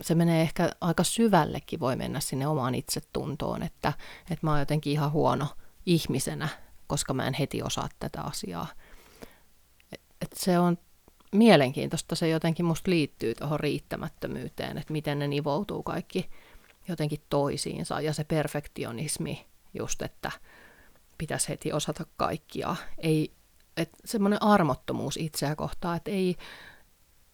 se 0.00 0.14
menee 0.14 0.42
ehkä 0.42 0.70
aika 0.80 1.04
syvällekin, 1.04 1.80
voi 1.80 1.96
mennä 1.96 2.20
sinne 2.20 2.46
omaan 2.46 2.74
itsetuntoon, 2.74 3.62
että, 3.62 3.92
että 4.22 4.46
mä 4.46 4.50
oon 4.50 4.60
jotenkin 4.60 4.92
ihan 4.92 5.12
huono 5.12 5.46
ihmisenä, 5.86 6.48
koska 6.88 7.14
mä 7.14 7.26
en 7.26 7.34
heti 7.34 7.62
osaa 7.62 7.88
tätä 8.00 8.22
asiaa. 8.22 8.66
Et, 9.92 10.00
et 10.20 10.32
se 10.34 10.58
on 10.58 10.78
mielenkiintoista, 11.32 12.14
se 12.14 12.28
jotenkin 12.28 12.66
musta 12.66 12.90
liittyy 12.90 13.34
tuohon 13.34 13.60
riittämättömyyteen, 13.60 14.78
että 14.78 14.92
miten 14.92 15.18
ne 15.18 15.28
nivoutuu 15.28 15.82
kaikki 15.82 16.30
jotenkin 16.88 17.22
toisiinsa 17.28 18.00
ja 18.00 18.12
se 18.12 18.24
perfektionismi 18.24 19.46
just, 19.74 20.02
että 20.02 20.30
pitäisi 21.18 21.48
heti 21.48 21.72
osata 21.72 22.06
kaikkia. 22.16 22.76
Ei, 22.98 23.32
että 23.76 23.98
semmoinen 24.04 24.42
armottomuus 24.42 25.16
itseä 25.16 25.56
kohtaan, 25.56 25.96
että 25.96 26.10
ei, 26.10 26.36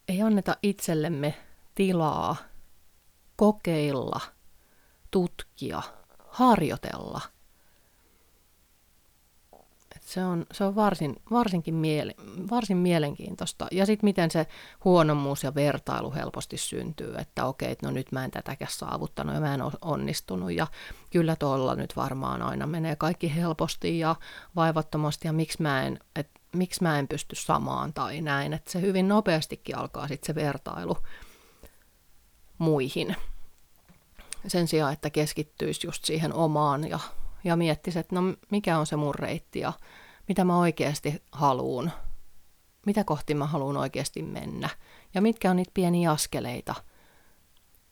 ei 0.08 0.22
anneta 0.22 0.56
itsellemme 0.62 1.34
tilaa 1.74 2.36
kokeilla, 3.36 4.20
tutkia, 5.10 5.82
harjoitella. 6.28 7.20
Et 10.04 10.10
se 10.10 10.24
on, 10.24 10.46
se 10.52 10.64
on 10.64 10.74
varsin, 10.74 11.16
varsinkin 11.30 11.74
miele, 11.74 12.14
varsin 12.50 12.76
mielenkiintoista. 12.76 13.66
Ja 13.72 13.86
sitten 13.86 14.06
miten 14.06 14.30
se 14.30 14.46
huonommuus 14.84 15.42
ja 15.42 15.54
vertailu 15.54 16.14
helposti 16.14 16.56
syntyy, 16.56 17.14
että 17.18 17.46
okei, 17.46 17.76
no 17.82 17.90
nyt 17.90 18.12
mä 18.12 18.24
en 18.24 18.30
tätäkään 18.30 18.70
saavuttanut 18.70 19.34
ja 19.34 19.40
mä 19.40 19.54
en 19.54 19.60
onnistunut 19.82 20.52
ja 20.52 20.66
kyllä 21.10 21.36
tuolla 21.36 21.74
nyt 21.74 21.96
varmaan 21.96 22.42
aina 22.42 22.66
menee 22.66 22.96
kaikki 22.96 23.36
helposti 23.36 23.98
ja 23.98 24.16
vaivattomasti 24.56 25.28
ja 25.28 25.32
miksi 25.32 25.62
mä 25.62 25.82
en, 25.82 25.98
että 26.16 26.40
miksi 26.52 26.82
mä 26.82 26.98
en 26.98 27.08
pysty 27.08 27.36
samaan 27.36 27.92
tai 27.92 28.20
näin, 28.20 28.52
että 28.52 28.72
se 28.72 28.80
hyvin 28.80 29.08
nopeastikin 29.08 29.78
alkaa 29.78 30.08
sitten 30.08 30.26
se 30.26 30.34
vertailu 30.34 30.98
muihin. 32.58 33.16
Sen 34.46 34.68
sijaan, 34.68 34.92
että 34.92 35.10
keskittyisi 35.10 35.86
just 35.86 36.04
siihen 36.04 36.32
omaan 36.32 36.88
ja, 36.88 36.98
ja 37.44 37.56
miettisi, 37.56 37.98
että 37.98 38.14
no 38.14 38.34
mikä 38.50 38.78
on 38.78 38.86
se 38.86 38.96
mun 38.96 39.14
reitti 39.14 39.60
ja 39.60 39.72
mitä 40.28 40.44
mä 40.44 40.58
oikeasti 40.58 41.22
haluun, 41.32 41.90
mitä 42.86 43.04
kohti 43.04 43.34
mä 43.34 43.46
haluan 43.46 43.76
oikeasti 43.76 44.22
mennä 44.22 44.68
ja 45.14 45.22
mitkä 45.22 45.50
on 45.50 45.56
niitä 45.56 45.70
pieniä 45.74 46.10
askeleita, 46.10 46.74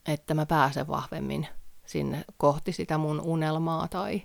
että 0.05 0.33
mä 0.33 0.45
pääsen 0.45 0.87
vahvemmin 0.87 1.47
sinne 1.85 2.25
kohti 2.37 2.71
sitä 2.71 2.97
mun 2.97 3.21
unelmaa 3.21 3.87
tai, 3.87 4.15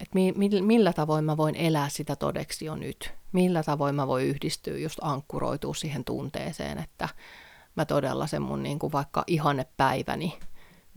että 0.00 0.14
mi, 0.14 0.32
mi, 0.36 0.48
millä 0.62 0.92
tavoin 0.92 1.24
mä 1.24 1.36
voin 1.36 1.54
elää 1.54 1.88
sitä 1.88 2.16
todeksi 2.16 2.64
jo 2.64 2.76
nyt. 2.76 3.12
Millä 3.32 3.62
tavoin 3.62 3.94
mä 3.94 4.06
voin 4.06 4.26
yhdistyä, 4.26 4.78
just 4.78 4.98
ankkuroitua 5.02 5.74
siihen 5.74 6.04
tunteeseen, 6.04 6.78
että 6.78 7.08
mä 7.76 7.84
todella 7.84 8.26
sen 8.26 8.42
mun 8.42 8.62
niin 8.62 8.78
kuin 8.78 8.92
vaikka 8.92 9.24
ihannepäiväni 9.26 10.38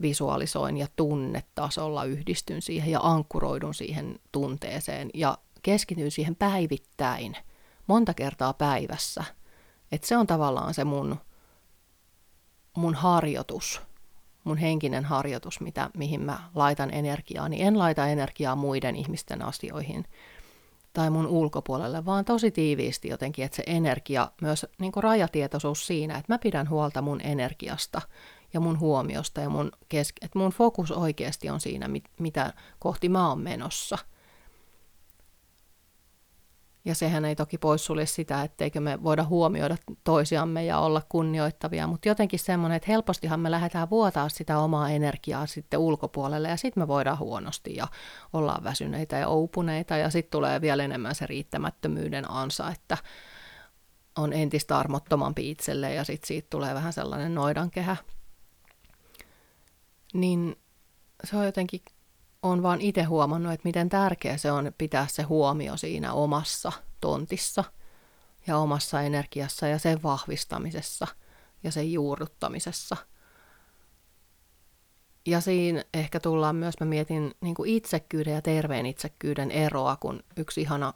visualisoin 0.02 0.76
ja 0.76 0.86
tunnetasolla 0.96 2.04
yhdistyn 2.04 2.62
siihen 2.62 2.90
ja 2.90 3.00
ankkuroidun 3.02 3.74
siihen 3.74 4.18
tunteeseen 4.32 5.10
ja 5.14 5.38
keskityn 5.62 6.10
siihen 6.10 6.36
päivittäin, 6.36 7.36
monta 7.86 8.14
kertaa 8.14 8.52
päivässä. 8.52 9.24
Että 9.92 10.06
se 10.06 10.16
on 10.16 10.26
tavallaan 10.26 10.74
se 10.74 10.84
mun, 10.84 11.16
mun 12.76 12.94
harjoitus 12.94 13.80
mun 14.44 14.56
henkinen 14.56 15.04
harjoitus, 15.04 15.60
mitä, 15.60 15.90
mihin 15.96 16.20
mä 16.20 16.38
laitan 16.54 16.94
energiaa, 16.94 17.48
niin 17.48 17.66
en 17.66 17.78
laita 17.78 18.06
energiaa 18.06 18.56
muiden 18.56 18.96
ihmisten 18.96 19.42
asioihin 19.42 20.04
tai 20.92 21.10
mun 21.10 21.26
ulkopuolelle, 21.26 22.04
vaan 22.04 22.24
tosi 22.24 22.50
tiiviisti 22.50 23.08
jotenkin, 23.08 23.44
että 23.44 23.56
se 23.56 23.62
energia, 23.66 24.30
myös 24.40 24.66
niin 24.78 24.92
rajatietoisuus 24.96 25.86
siinä, 25.86 26.18
että 26.18 26.32
mä 26.32 26.38
pidän 26.38 26.68
huolta 26.68 27.02
mun 27.02 27.20
energiasta 27.20 28.02
ja 28.52 28.60
mun 28.60 28.80
huomiosta 28.80 29.40
ja 29.40 29.48
mun 29.48 29.72
kesk- 29.94 30.24
että 30.24 30.38
mun 30.38 30.50
fokus 30.50 30.90
oikeasti 30.90 31.50
on 31.50 31.60
siinä, 31.60 31.88
mit- 31.88 32.10
mitä 32.20 32.52
kohti 32.78 33.08
mä 33.08 33.28
oon 33.28 33.40
menossa– 33.40 33.98
ja 36.84 36.94
sehän 36.94 37.24
ei 37.24 37.36
toki 37.36 37.58
poissulje 37.58 38.06
sitä, 38.06 38.42
etteikö 38.42 38.80
me 38.80 39.02
voida 39.02 39.24
huomioida 39.24 39.76
toisiamme 40.04 40.64
ja 40.64 40.78
olla 40.78 41.02
kunnioittavia, 41.08 41.86
mutta 41.86 42.08
jotenkin 42.08 42.38
semmoinen, 42.38 42.76
että 42.76 42.92
helpostihan 42.92 43.40
me 43.40 43.50
lähdetään 43.50 43.90
vuotaa 43.90 44.28
sitä 44.28 44.58
omaa 44.58 44.90
energiaa 44.90 45.46
sitten 45.46 45.80
ulkopuolelle 45.80 46.48
ja 46.48 46.56
sitten 46.56 46.82
me 46.82 46.88
voidaan 46.88 47.18
huonosti 47.18 47.76
ja 47.76 47.86
ollaan 48.32 48.64
väsyneitä 48.64 49.16
ja 49.16 49.28
oupuneita 49.28 49.96
ja 49.96 50.10
sitten 50.10 50.30
tulee 50.30 50.60
vielä 50.60 50.84
enemmän 50.84 51.14
se 51.14 51.26
riittämättömyyden 51.26 52.30
ansa, 52.30 52.70
että 52.70 52.98
on 54.16 54.32
entistä 54.32 54.78
armottomampi 54.78 55.50
itselle 55.50 55.94
ja 55.94 56.04
sitten 56.04 56.28
siitä 56.28 56.46
tulee 56.50 56.74
vähän 56.74 56.92
sellainen 56.92 57.34
noidankehä. 57.34 57.96
Niin 60.12 60.56
se 61.24 61.36
on 61.36 61.44
jotenkin 61.44 61.80
on 62.42 62.62
vaan 62.62 62.80
itse 62.80 63.02
huomannut, 63.02 63.52
että 63.52 63.68
miten 63.68 63.88
tärkeä 63.88 64.36
se 64.36 64.52
on 64.52 64.72
pitää 64.78 65.06
se 65.06 65.22
huomio 65.22 65.76
siinä 65.76 66.12
omassa 66.12 66.72
tontissa 67.00 67.64
ja 68.46 68.58
omassa 68.58 69.02
energiassa 69.02 69.66
ja 69.66 69.78
sen 69.78 70.02
vahvistamisessa 70.02 71.06
ja 71.64 71.72
sen 71.72 71.92
juurruttamisessa. 71.92 72.96
Ja 75.26 75.40
siinä 75.40 75.84
ehkä 75.94 76.20
tullaan 76.20 76.56
myös, 76.56 76.74
mä 76.80 76.86
mietin 76.86 77.34
niin 77.40 77.54
kuin 77.54 77.70
itsekkyyden 77.70 78.34
ja 78.34 78.42
terveen 78.42 78.86
itsekkyyden 78.86 79.50
eroa, 79.50 79.96
kun 79.96 80.22
yksi 80.36 80.60
ihana, 80.60 80.94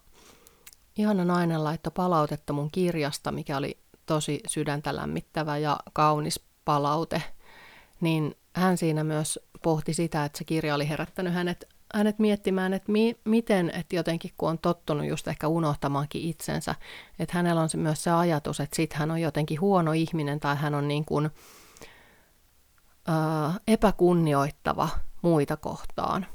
ihana 0.97 1.25
nainen 1.25 1.65
laittoi 1.65 1.93
palautetta 1.97 2.53
mun 2.53 2.71
kirjasta, 2.71 3.33
mikä 3.33 3.57
oli 3.57 3.79
tosi 4.07 4.41
sydäntä 4.47 4.97
lämmittävä 4.97 5.59
ja 5.59 5.79
kaunis 5.93 6.41
palaute, 6.65 7.23
niin 8.01 8.37
hän 8.61 8.79
siinä 8.79 9.05
myös 9.05 9.39
pohti 9.63 9.95
sitä, 9.95 10.25
että 10.25 10.39
se 10.39 10.45
kirja 10.45 10.75
oli 10.75 10.89
herättänyt 10.89 11.35
hänet, 11.35 11.69
hänet 11.95 12.19
miettimään, 12.19 12.73
että 12.73 12.93
mi, 12.93 13.17
miten, 13.25 13.71
että 13.71 13.97
jotenkin 13.97 14.31
kun 14.39 14.49
on 14.49 14.59
tottunut 14.59 15.07
just 15.07 15.29
ehkä 15.29 15.49
unohtamaankin 15.49 16.23
itsensä, 16.23 16.75
että 17.19 17.37
hänellä 17.37 17.61
on 17.61 17.69
se, 17.69 17.77
myös 17.77 18.05
se 18.05 18.11
ajatus, 18.11 18.61
että 18.61 18.77
sit 18.77 18.93
hän 18.93 19.11
on 19.11 19.21
jotenkin 19.21 19.61
huono 19.61 19.93
ihminen 19.93 20.41
tai 20.41 20.57
hän 20.57 20.75
on 20.75 20.89
niin 20.89 21.05
kuin, 21.05 21.31
ää, 23.07 23.55
epäkunnioittava 23.67 24.89
muita 25.23 25.57
kohtaan. 25.57 26.27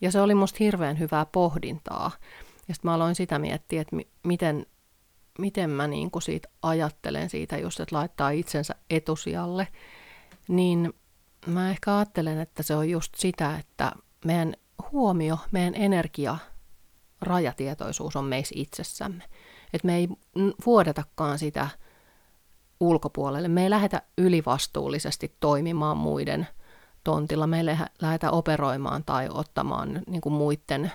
Ja 0.00 0.10
se 0.10 0.20
oli 0.20 0.34
musta 0.34 0.56
hirveän 0.60 0.98
hyvää 0.98 1.26
pohdintaa. 1.26 2.10
Ja 2.68 2.74
sitten 2.74 2.90
mä 2.90 2.94
aloin 2.94 3.14
sitä 3.14 3.38
miettiä, 3.38 3.80
että 3.80 3.96
mi- 3.96 4.08
miten, 4.22 4.66
miten 5.38 5.70
mä 5.70 5.86
niin 5.86 6.10
kuin 6.10 6.22
siitä 6.22 6.48
ajattelen 6.62 7.30
siitä 7.30 7.58
just, 7.58 7.80
että 7.80 7.96
laittaa 7.96 8.30
itsensä 8.30 8.74
etusijalle, 8.90 9.68
niin 10.48 10.94
mä 11.46 11.70
ehkä 11.70 11.96
ajattelen, 11.96 12.40
että 12.40 12.62
se 12.62 12.76
on 12.76 12.90
just 12.90 13.14
sitä, 13.14 13.58
että 13.58 13.92
meidän 14.24 14.54
huomio, 14.92 15.38
meidän 15.52 15.74
energia, 15.74 16.36
rajatietoisuus 17.20 18.16
on 18.16 18.24
meissä 18.24 18.54
itsessämme. 18.58 19.24
Että 19.72 19.86
me 19.86 19.96
ei 19.96 20.08
vuodetakaan 20.66 21.38
sitä 21.38 21.68
ulkopuolelle. 22.80 23.48
Me 23.48 23.62
ei 23.62 23.70
lähdetä 23.70 24.02
ylivastuullisesti 24.18 25.36
toimimaan 25.40 25.96
muiden 25.96 26.48
tontilla. 27.04 27.46
Me 27.46 27.58
ei 27.58 27.64
lähdetä 28.00 28.30
operoimaan 28.30 29.04
tai 29.04 29.28
ottamaan 29.32 30.02
niin 30.06 30.20
kuin 30.20 30.32
muiden 30.32 30.92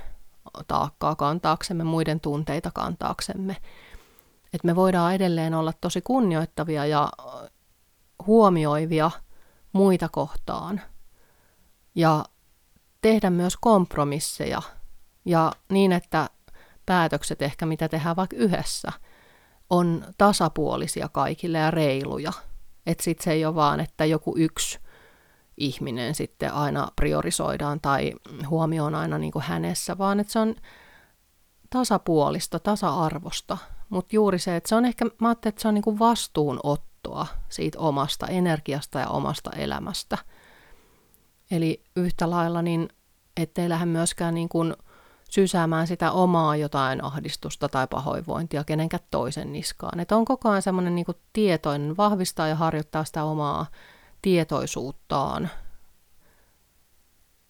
taakkaa 0.68 1.15
kantaaksemme, 1.15 1.84
muiden 1.84 2.20
tunteita 2.20 2.72
kantaaksemme. 2.72 3.58
Että 4.53 4.65
me 4.65 4.75
voidaan 4.75 5.15
edelleen 5.15 5.53
olla 5.53 5.74
tosi 5.82 6.01
kunnioittavia 6.01 6.86
ja 6.86 7.12
huomioivia 8.27 9.12
muita 9.73 10.09
kohtaan 10.09 10.81
ja 11.95 12.25
tehdä 13.01 13.29
myös 13.29 13.57
kompromisseja 13.57 14.61
ja 15.25 15.51
niin, 15.69 15.91
että 15.91 16.29
päätökset 16.85 17.41
ehkä 17.41 17.65
mitä 17.65 17.89
tehdään 17.89 18.15
vaikka 18.15 18.35
yhdessä 18.35 18.91
on 19.69 20.05
tasapuolisia 20.17 21.09
kaikille 21.09 21.57
ja 21.57 21.71
reiluja. 21.71 22.33
Että 22.85 23.03
sitten 23.03 23.23
se 23.23 23.31
ei 23.31 23.45
ole 23.45 23.55
vaan, 23.55 23.79
että 23.79 24.05
joku 24.05 24.33
yksi 24.38 24.79
ihminen 25.57 26.15
sitten 26.15 26.53
aina 26.53 26.88
priorisoidaan 26.95 27.81
tai 27.81 28.13
huomioon 28.49 28.95
aina 28.95 29.17
niin 29.17 29.31
kuin 29.31 29.43
hänessä, 29.43 29.97
vaan 29.97 30.19
että 30.19 30.33
se 30.33 30.39
on 30.39 30.55
tasapuolista, 31.69 32.59
tasa-arvosta. 32.59 33.57
Mutta 33.89 34.15
juuri 34.15 34.39
se, 34.39 34.55
että 34.55 34.69
se 34.69 34.75
on 34.75 34.85
ehkä, 34.85 35.05
mä 35.21 35.27
ajattelin, 35.27 35.51
että 35.51 35.61
se 35.61 35.67
on 35.67 35.73
niin 35.73 35.83
kuin 35.83 35.99
vastuunottoa 37.10 37.50
siitä 37.50 37.80
omasta 37.80 38.28
energiasta 38.28 39.00
ja 39.00 39.08
omasta 39.08 39.51
elämästä. 39.51 40.18
Eli 41.51 41.84
yhtä 41.96 42.30
lailla 42.30 42.62
niin, 42.62 42.89
ettei 43.38 43.70
lähde 43.70 43.86
myöskään 43.86 44.34
niin 44.34 44.50
kuin 44.50 44.74
sysäämään 45.30 45.88
sitä 45.88 46.12
omaa 46.12 46.56
jotain 46.56 47.04
ahdistusta 47.04 47.70
tai 47.70 47.88
pahoinvointia 47.88 48.63
kenenkään 48.63 49.04
toisen 49.12 49.54
niskaan. 49.54 50.00
Että 50.00 50.16
on 50.16 50.25
koko 50.25 50.50
ajan 50.50 50.62
semmoinen 50.62 50.96
niin 50.96 51.06
tietoinen, 51.34 51.98
vahvistaa 51.98 52.48
ja 52.48 52.56
harjoittaa 52.56 53.04
sitä 53.04 53.24
omaa 53.24 53.66
tietoisuuttaan 54.22 55.50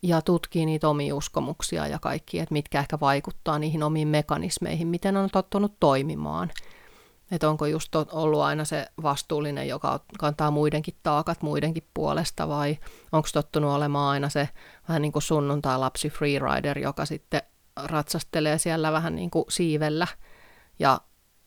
ja 0.01 0.21
tutkii 0.21 0.65
niitä 0.65 0.89
omia 0.89 1.15
uskomuksia 1.15 1.87
ja 1.87 1.99
kaikki, 1.99 2.39
että 2.39 2.53
mitkä 2.53 2.79
ehkä 2.79 2.97
vaikuttaa 2.99 3.59
niihin 3.59 3.83
omiin 3.83 4.07
mekanismeihin, 4.07 4.87
miten 4.87 5.17
on 5.17 5.29
tottunut 5.29 5.73
toimimaan. 5.79 6.51
Että 7.31 7.49
onko 7.49 7.65
just 7.65 7.95
ollut 7.95 8.41
aina 8.41 8.65
se 8.65 8.87
vastuullinen, 9.03 9.67
joka 9.67 9.99
kantaa 10.19 10.51
muidenkin 10.51 10.95
taakat 11.03 11.41
muidenkin 11.41 11.87
puolesta, 11.93 12.47
vai 12.47 12.77
onko 13.11 13.29
tottunut 13.33 13.71
olemaan 13.71 14.11
aina 14.11 14.29
se 14.29 14.49
vähän 14.87 15.01
niin 15.01 15.11
kuin 15.11 15.23
sunnuntai-lapsi 15.23 16.09
freerider, 16.09 16.79
joka 16.79 17.05
sitten 17.05 17.41
ratsastelee 17.83 18.57
siellä 18.57 18.91
vähän 18.91 19.15
niin 19.15 19.29
kuin 19.29 19.45
siivellä, 19.49 20.07
ja 20.79 21.01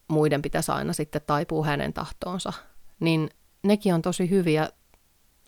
muiden 0.09 0.43
pitäisi 0.43 0.73
aina 0.73 0.93
sitten 0.93 1.23
taipua 1.27 1.67
hänen 1.67 1.93
tahtoonsa. 1.93 2.53
Niin 3.01 3.31
nekin 3.63 3.95
on 3.95 4.03
tosi 4.03 4.31
hyviä 4.31 4.69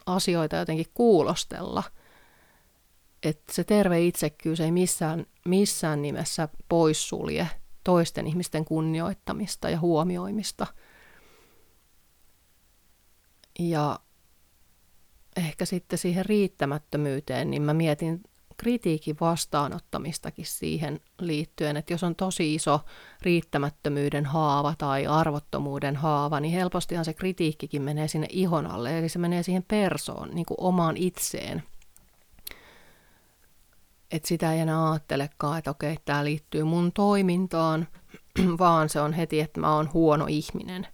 asioita 0.07 0.57
jotenkin 0.57 0.87
kuulostella. 0.95 1.83
Että 3.23 3.53
se 3.53 3.65
terve 3.65 4.01
itsekkyys 4.01 4.61
ei 4.61 4.73
missään, 4.73 5.27
missään 5.45 6.03
nimessä 6.03 6.49
poissulje 6.69 7.49
toisten 7.85 8.27
ihmisten 8.27 8.65
kunnioittamista 8.65 9.71
ja 9.71 9.81
huomioimista. 9.81 10.67
Ja 13.59 14.01
ehkä 15.37 15.65
sitten 15.65 15.99
siihen 15.99 16.27
riittämättömyyteen, 16.27 17.51
niin 17.51 17.63
mä 17.63 17.75
mietin 17.75 18.23
kritiikin 18.57 19.17
vastaanottamistakin 19.21 20.47
siihen 20.47 21.01
liittyen, 21.21 21.77
että 21.77 21.93
jos 21.93 22.03
on 22.03 22.15
tosi 22.15 22.55
iso 22.55 22.81
riittämättömyyden 23.23 24.27
haava 24.27 24.75
tai 24.79 25.07
arvottomuuden 25.07 25.97
haava, 25.97 26.41
niin 26.41 26.55
helpostihan 26.55 27.05
se 27.05 27.15
kritiikkikin 27.15 27.83
menee 27.83 28.09
sinne 28.09 28.27
ihon 28.31 28.67
alle, 28.67 28.99
eli 28.99 29.09
se 29.09 29.19
menee 29.19 29.43
siihen 29.43 29.65
persoon, 29.69 30.31
niin 30.31 30.47
kuin 30.47 30.61
omaan 30.61 30.97
itseen. 30.97 31.63
Että 34.15 34.29
sitä 34.29 34.53
ei 34.53 34.61
enää 34.61 34.91
ajattelekaan, 34.91 35.59
että 35.59 35.71
okei, 35.71 35.97
tämä 36.05 36.25
liittyy 36.25 36.65
mun 36.65 36.93
toimintaan, 36.93 37.89
vaan 38.59 38.89
se 38.89 39.01
on 39.01 39.13
heti, 39.13 39.41
että 39.41 39.61
mä 39.61 39.75
oon 39.75 39.91
huono 39.93 40.27
ihminen. 40.29 40.87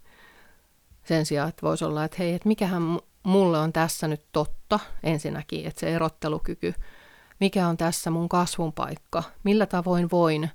Sen 1.04 1.26
sijaan, 1.26 1.48
että 1.48 1.66
voisi 1.66 1.84
olla, 1.84 2.04
että 2.04 2.16
hei, 2.18 2.34
että 2.34 2.48
mikähän 2.48 2.82
mulle 3.22 3.58
on 3.58 3.72
tässä 3.72 4.08
nyt 4.08 4.22
totta 4.32 4.80
ensinnäkin, 5.02 5.66
että 5.66 5.80
se 5.80 5.94
erottelukyky– 5.94 6.74
mikä 7.40 7.68
on 7.68 7.76
tässä 7.76 8.10
mun 8.10 8.28
kasvun 8.28 8.72
paikka, 8.72 9.22
millä 9.44 9.66
tavoin 9.66 10.10
voin 10.10 10.50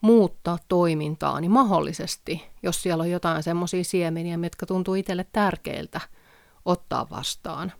muuttaa 0.00 0.58
toimintaani 0.68 1.48
mahdollisesti, 1.48 2.46
jos 2.62 2.82
siellä 2.82 3.02
on 3.02 3.10
jotain 3.10 3.42
semmoisia 3.42 3.84
siemeniä, 3.84 4.36
mitkä 4.36 4.66
tuntuu 4.66 4.94
itselle 4.94 5.26
tärkeiltä 5.32 6.00
ottaa 6.64 7.10
vastaan. 7.10 7.72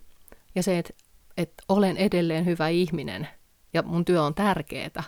Ja 0.55 0.63
se, 0.63 0.77
että, 0.77 0.93
että 1.37 1.63
olen 1.69 1.97
edelleen 1.97 2.45
hyvä 2.45 2.67
ihminen 2.67 3.27
ja 3.77 3.83
mun 3.83 4.05
työ 4.05 4.23
on 4.23 4.35
tärkeää, 4.35 5.03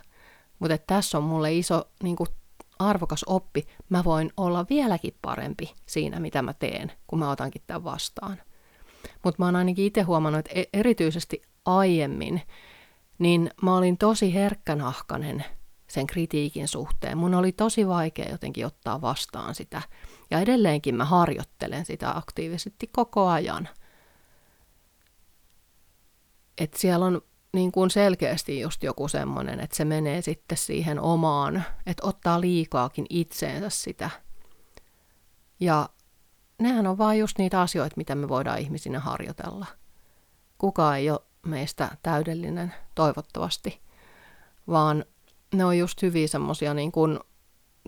mutta 0.59 0.77
tässä 0.77 1.17
on 1.17 1.23
mulle 1.23 1.53
iso 1.53 1.89
niin 2.03 2.15
kuin, 2.15 2.29
arvokas 2.79 3.25
oppi. 3.27 3.67
Mä 3.89 4.03
voin 4.03 4.31
olla 4.37 4.65
vieläkin 4.69 5.13
parempi 5.21 5.73
siinä, 5.85 6.19
mitä 6.19 6.41
mä 6.41 6.53
teen, 6.53 6.91
kun 7.07 7.19
mä 7.19 7.31
otankin 7.31 7.61
tämän 7.67 7.83
vastaan. 7.83 8.41
Mutta 9.23 9.41
mä 9.41 9.45
oon 9.45 9.55
ainakin 9.55 9.85
itse 9.85 10.01
huomannut, 10.01 10.39
että 10.39 10.51
e-, 10.59 10.79
erityisesti 10.79 11.41
aiemmin 11.65 12.41
niin 13.19 13.51
mä 13.61 13.77
olin 13.77 13.97
tosi 13.97 14.33
herkkänahkanen 14.33 15.45
sen 15.87 16.07
kritiikin 16.07 16.67
suhteen. 16.67 17.17
Mun 17.17 17.33
oli 17.33 17.51
tosi 17.51 17.87
vaikea 17.87 18.29
jotenkin 18.29 18.65
ottaa 18.65 19.01
vastaan 19.01 19.55
sitä. 19.55 19.81
Ja 20.31 20.39
edelleenkin 20.39 20.95
mä 20.95 21.05
harjoittelen 21.05 21.85
sitä 21.85 22.17
aktiivisesti 22.17 22.87
koko 22.87 23.27
ajan. 23.27 23.69
Et 26.57 26.73
siellä 26.73 27.05
on 27.05 27.21
niin 27.53 27.71
kuin 27.71 27.89
selkeästi 27.89 28.59
just 28.59 28.83
joku 28.83 29.07
semmoinen, 29.07 29.59
että 29.59 29.77
se 29.77 29.85
menee 29.85 30.21
sitten 30.21 30.57
siihen 30.57 30.99
omaan, 30.99 31.63
että 31.85 32.07
ottaa 32.07 32.41
liikaakin 32.41 33.05
itseensä 33.09 33.69
sitä. 33.69 34.09
Ja 35.59 35.89
nehän 36.61 36.87
on 36.87 36.97
vaan 36.97 37.17
just 37.17 37.37
niitä 37.37 37.61
asioita, 37.61 37.97
mitä 37.97 38.15
me 38.15 38.29
voidaan 38.29 38.59
ihmisinä 38.59 38.99
harjoitella. 38.99 39.65
Kukaan 40.57 40.97
ei 40.97 41.09
ole 41.09 41.19
meistä 41.45 41.97
täydellinen, 42.03 42.73
toivottavasti, 42.95 43.81
vaan 44.67 45.05
ne 45.53 45.65
on 45.65 45.77
just 45.77 46.01
hyviä 46.01 46.27
semmoisia 46.27 46.73
niin 46.73 46.91
kuin 46.91 47.19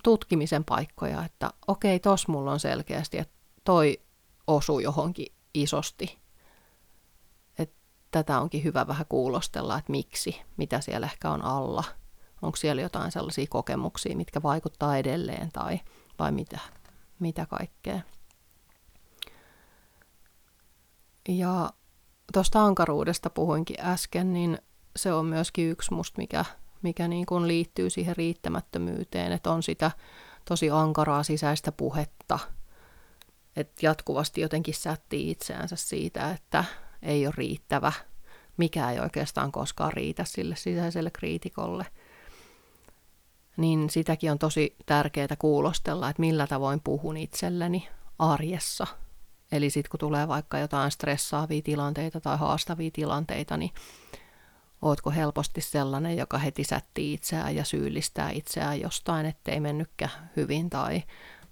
tutkimisen 0.03 0.63
paikkoja, 0.63 1.25
että 1.25 1.51
okei, 1.67 1.99
tos 1.99 2.27
mulla 2.27 2.51
on 2.51 2.59
selkeästi, 2.59 3.17
että 3.17 3.33
toi 3.63 4.01
osuu 4.47 4.79
johonkin 4.79 5.33
isosti. 5.53 6.20
Tätä 8.11 8.39
onkin 8.39 8.63
hyvä 8.63 8.87
vähän 8.87 9.05
kuulostella, 9.09 9.77
että 9.77 9.91
miksi, 9.91 10.41
mitä 10.57 10.81
siellä 10.81 11.05
ehkä 11.07 11.31
on 11.31 11.41
alla. 11.41 11.83
Onko 12.41 12.55
siellä 12.55 12.81
jotain 12.81 13.11
sellaisia 13.11 13.45
kokemuksia, 13.49 14.17
mitkä 14.17 14.43
vaikuttaa 14.43 14.97
edelleen 14.97 15.51
tai 15.51 15.79
vai 16.19 16.31
mitä, 16.31 16.59
mitä 17.19 17.45
kaikkea. 17.45 18.01
Ja 21.27 21.69
tuosta 22.33 22.65
ankaruudesta 22.65 23.29
puhuinkin 23.29 23.77
äsken, 23.79 24.33
niin 24.33 24.57
se 24.95 25.13
on 25.13 25.25
myöskin 25.25 25.69
yksi 25.69 25.93
musta, 25.93 26.17
mikä, 26.17 26.45
mikä 26.81 27.07
niin 27.07 27.25
kuin 27.25 27.47
liittyy 27.47 27.89
siihen 27.89 28.17
riittämättömyyteen, 28.17 29.31
että 29.31 29.51
on 29.51 29.63
sitä 29.63 29.91
tosi 30.45 30.69
ankaraa 30.69 31.23
sisäistä 31.23 31.71
puhetta, 31.71 32.39
että 33.55 33.85
jatkuvasti 33.85 34.41
jotenkin 34.41 34.73
sättii 34.73 35.31
itseänsä 35.31 35.75
siitä, 35.75 36.31
että 36.31 36.63
ei 37.03 37.27
ole 37.27 37.33
riittävä, 37.37 37.91
mikä 38.57 38.91
ei 38.91 38.99
oikeastaan 38.99 39.51
koskaan 39.51 39.93
riitä 39.93 40.23
sille 40.25 40.55
sisäiselle 40.55 41.11
kriitikolle. 41.11 41.85
Niin 43.57 43.89
sitäkin 43.89 44.31
on 44.31 44.39
tosi 44.39 44.75
tärkeää 44.85 45.35
kuulostella, 45.39 46.09
että 46.09 46.19
millä 46.19 46.47
tavoin 46.47 46.81
puhun 46.83 47.17
itselleni 47.17 47.87
arjessa– 48.19 48.87
Eli 49.51 49.69
sitten 49.69 49.89
kun 49.89 49.99
tulee 49.99 50.27
vaikka 50.27 50.59
jotain 50.59 50.91
stressaavia 50.91 51.61
tilanteita 51.61 52.21
tai 52.21 52.37
haastavia 52.37 52.91
tilanteita, 52.93 53.57
niin 53.57 53.71
ootko 54.81 55.11
helposti 55.11 55.61
sellainen, 55.61 56.17
joka 56.17 56.37
heti 56.37 56.63
sättii 56.63 57.13
itseään 57.13 57.55
ja 57.55 57.63
syyllistää 57.63 58.29
itseään 58.29 58.81
jostain, 58.81 59.25
ettei 59.25 59.59
mennytkään 59.59 60.31
hyvin 60.35 60.69
tai 60.69 61.03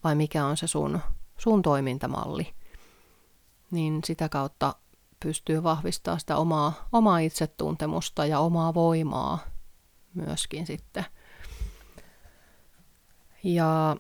vai 0.03 0.15
mikä 0.15 0.45
on 0.45 0.57
se 0.57 0.67
sun, 0.67 0.99
sun 1.38 1.62
toimintamalli. 1.62 2.53
Niin 3.71 4.01
sitä 4.05 4.29
kautta 4.29 4.75
pystyy 5.19 5.63
vahvistamaan 5.63 6.19
sitä 6.19 6.38
omaa, 6.38 6.88
omaa 6.91 7.19
itsetuntemusta 7.19 8.25
ja 8.25 8.39
omaa 8.39 8.73
voimaa 8.73 9.39
myöskin 10.13 10.65
sitten. 10.65 11.05
Ja 13.43 13.97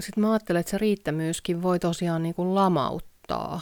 sitten 0.00 0.20
mä 0.22 0.32
ajattelen, 0.32 0.60
että 0.60 0.70
se 0.70 0.78
riittämyyskin 0.78 1.62
voi 1.62 1.78
tosiaan 1.78 2.22
niin 2.22 2.34
kuin 2.34 2.54
lamauttaa. 2.54 3.60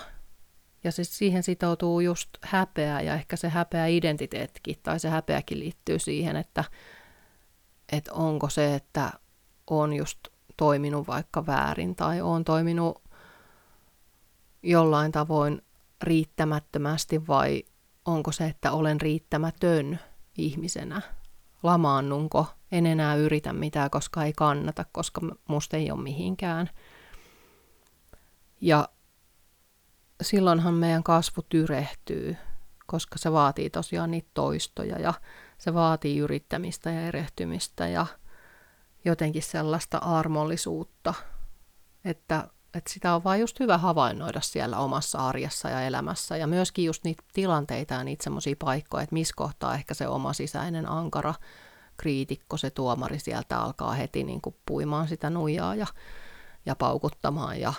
Ja 0.84 0.92
siis 0.92 1.18
siihen 1.18 1.42
sitoutuu 1.42 2.00
just 2.00 2.30
häpeä 2.42 3.00
ja 3.00 3.14
ehkä 3.14 3.36
se 3.36 3.48
häpeä 3.48 3.86
identiteettikin, 3.86 4.76
tai 4.82 5.00
se 5.00 5.08
häpeäkin 5.08 5.60
liittyy 5.60 5.98
siihen, 5.98 6.36
että, 6.36 6.64
että 7.92 8.12
onko 8.12 8.48
se, 8.48 8.74
että 8.74 9.10
on 9.70 9.92
just 9.92 10.18
toiminut 10.56 11.06
vaikka 11.06 11.46
väärin 11.46 11.96
tai 11.96 12.20
on 12.20 12.44
toiminut 12.44 13.02
jollain 14.62 15.12
tavoin 15.12 15.62
riittämättömästi 16.02 17.26
vai 17.26 17.64
onko 18.04 18.32
se, 18.32 18.46
että 18.46 18.72
olen 18.72 19.00
riittämätön 19.00 19.98
ihmisenä? 20.38 21.02
Lamaannunko? 21.62 22.46
En 22.72 22.86
enää 22.86 23.14
yritä 23.14 23.52
mitään, 23.52 23.90
koska 23.90 24.24
ei 24.24 24.32
kannata, 24.32 24.84
koska 24.92 25.20
musta 25.48 25.76
ei 25.76 25.90
ole 25.90 26.02
mihinkään. 26.02 26.70
Ja 28.60 28.88
silloinhan 30.22 30.74
meidän 30.74 31.02
kasvu 31.02 31.42
tyrehtyy, 31.48 32.36
koska 32.86 33.18
se 33.18 33.32
vaatii 33.32 33.70
tosiaan 33.70 34.10
niitä 34.10 34.30
toistoja 34.34 34.98
ja 34.98 35.14
se 35.58 35.74
vaatii 35.74 36.18
yrittämistä 36.18 36.90
ja 36.90 37.00
erehtymistä 37.00 37.88
ja 37.88 38.06
jotenkin 39.04 39.42
sellaista 39.42 39.98
armollisuutta, 39.98 41.14
että, 42.04 42.48
että 42.74 42.92
sitä 42.92 43.14
on 43.14 43.24
vain 43.24 43.40
just 43.40 43.60
hyvä 43.60 43.78
havainnoida 43.78 44.40
siellä 44.40 44.78
omassa 44.78 45.28
arjessa 45.28 45.68
ja 45.68 45.82
elämässä. 45.82 46.36
Ja 46.36 46.46
myöskin 46.46 46.84
just 46.84 47.04
niitä 47.04 47.22
tilanteita 47.32 47.94
ja 47.94 48.04
niitä 48.04 48.24
semmoisia 48.24 48.56
paikkoja, 48.58 49.02
että 49.02 49.14
missä 49.14 49.34
kohtaa 49.36 49.74
ehkä 49.74 49.94
se 49.94 50.08
oma 50.08 50.32
sisäinen 50.32 50.88
ankara 50.88 51.34
kriitikko, 51.96 52.56
se 52.56 52.70
tuomari 52.70 53.18
sieltä 53.18 53.58
alkaa 53.58 53.92
heti 53.92 54.24
niin 54.24 54.40
kuin 54.40 54.56
puimaan 54.66 55.08
sitä 55.08 55.30
nuijaa 55.30 55.74
ja, 55.74 55.86
ja 56.66 56.76
paukuttamaan. 56.76 57.60
Ja 57.60 57.72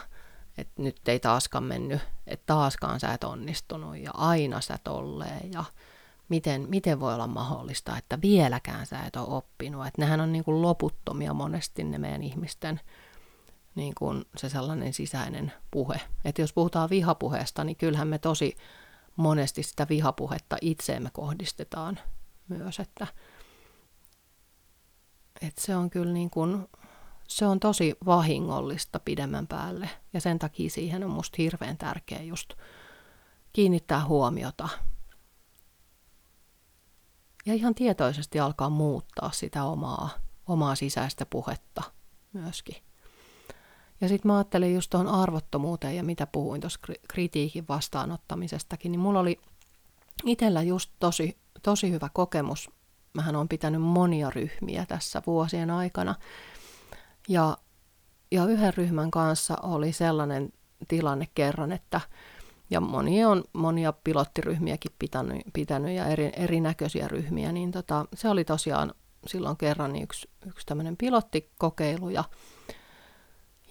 että 0.57 0.81
nyt 0.81 1.07
ei 1.07 1.19
taaskaan 1.19 1.63
mennyt, 1.63 2.01
että 2.27 2.43
taaskaan 2.45 2.99
sä 2.99 3.13
et 3.13 3.23
onnistunut 3.23 3.97
ja 3.97 4.11
aina 4.13 4.61
sä 4.61 4.77
tolleen. 4.83 5.51
Ja 5.51 5.63
miten, 6.29 6.65
miten 6.69 6.99
voi 6.99 7.13
olla 7.13 7.27
mahdollista, 7.27 7.97
että 7.97 8.21
vieläkään 8.21 8.85
sä 8.85 8.99
et 8.99 9.15
ole 9.15 9.37
oppinut. 9.37 9.87
Että 9.87 10.01
nehän 10.01 10.21
on 10.21 10.31
niin 10.31 10.43
kuin 10.43 10.61
loputtomia 10.61 11.33
monesti 11.33 11.83
ne 11.83 11.97
meidän 11.97 12.23
ihmisten 12.23 12.79
niin 13.75 13.93
kuin 13.95 14.25
se 14.37 14.49
sellainen 14.49 14.93
sisäinen 14.93 15.53
puhe. 15.71 16.01
Että 16.25 16.41
jos 16.41 16.53
puhutaan 16.53 16.89
vihapuheesta, 16.89 17.63
niin 17.63 17.75
kyllähän 17.75 18.07
me 18.07 18.19
tosi 18.19 18.55
monesti 19.15 19.63
sitä 19.63 19.87
vihapuhetta 19.89 20.57
itseemme 20.61 21.09
kohdistetaan 21.13 21.99
myös, 22.47 22.79
että, 22.79 23.07
että 25.41 25.61
se 25.61 25.75
on 25.75 25.89
kyllä 25.89 26.13
niin 26.13 26.29
kuin 26.29 26.67
se 27.27 27.45
on 27.45 27.59
tosi 27.59 27.95
vahingollista 28.05 28.99
pidemmän 28.99 29.47
päälle 29.47 29.89
ja 30.13 30.21
sen 30.21 30.39
takia 30.39 30.69
siihen 30.69 31.03
on 31.03 31.09
musta 31.09 31.35
hirveän 31.37 31.77
tärkeä 31.77 32.21
just 32.21 32.53
kiinnittää 33.53 34.05
huomiota 34.05 34.69
ja 37.45 37.53
ihan 37.53 37.75
tietoisesti 37.75 38.39
alkaa 38.39 38.69
muuttaa 38.69 39.31
sitä 39.31 39.63
omaa, 39.63 40.09
omaa 40.47 40.75
sisäistä 40.75 41.25
puhetta 41.25 41.83
myöskin. 42.33 42.90
Ja 44.01 44.07
sitten 44.07 44.31
mä 44.31 44.37
ajattelin 44.37 44.75
just 44.75 44.89
tuon 44.89 45.07
arvottomuuteen 45.07 45.95
ja 45.95 46.03
mitä 46.03 46.27
puhuin 46.27 46.61
tuossa 46.61 46.79
kritiikin 47.07 47.65
vastaanottamisestakin, 47.69 48.91
niin 48.91 48.99
mulla 48.99 49.19
oli 49.19 49.39
itsellä 50.25 50.61
just 50.61 50.91
tosi, 50.99 51.37
tosi 51.61 51.91
hyvä 51.91 52.09
kokemus. 52.13 52.69
Mähän 53.13 53.35
on 53.35 53.49
pitänyt 53.49 53.81
monia 53.81 54.29
ryhmiä 54.29 54.85
tässä 54.85 55.21
vuosien 55.27 55.71
aikana– 55.71 56.15
ja, 57.27 57.57
ja 58.31 58.45
yhden 58.45 58.73
ryhmän 58.73 59.11
kanssa 59.11 59.57
oli 59.63 59.93
sellainen 59.93 60.53
tilanne 60.87 61.27
kerran, 61.35 61.71
että 61.71 62.01
ja 62.69 62.81
monia 62.81 63.29
on 63.29 63.43
monia 63.53 63.93
pilottiryhmiäkin 63.93 64.91
pitänyt, 64.99 65.41
pitänyt 65.53 65.95
ja 65.95 66.05
eri, 66.05 66.31
erinäköisiä 66.35 67.07
ryhmiä, 67.07 67.51
niin 67.51 67.71
tota, 67.71 68.05
se 68.15 68.29
oli 68.29 68.45
tosiaan 68.45 68.93
silloin 69.27 69.57
kerran 69.57 69.95
yksi, 69.95 70.29
yksi 70.47 70.65
tämmöinen 70.65 70.97
pilottikokeilu 70.97 72.09
ja, 72.09 72.23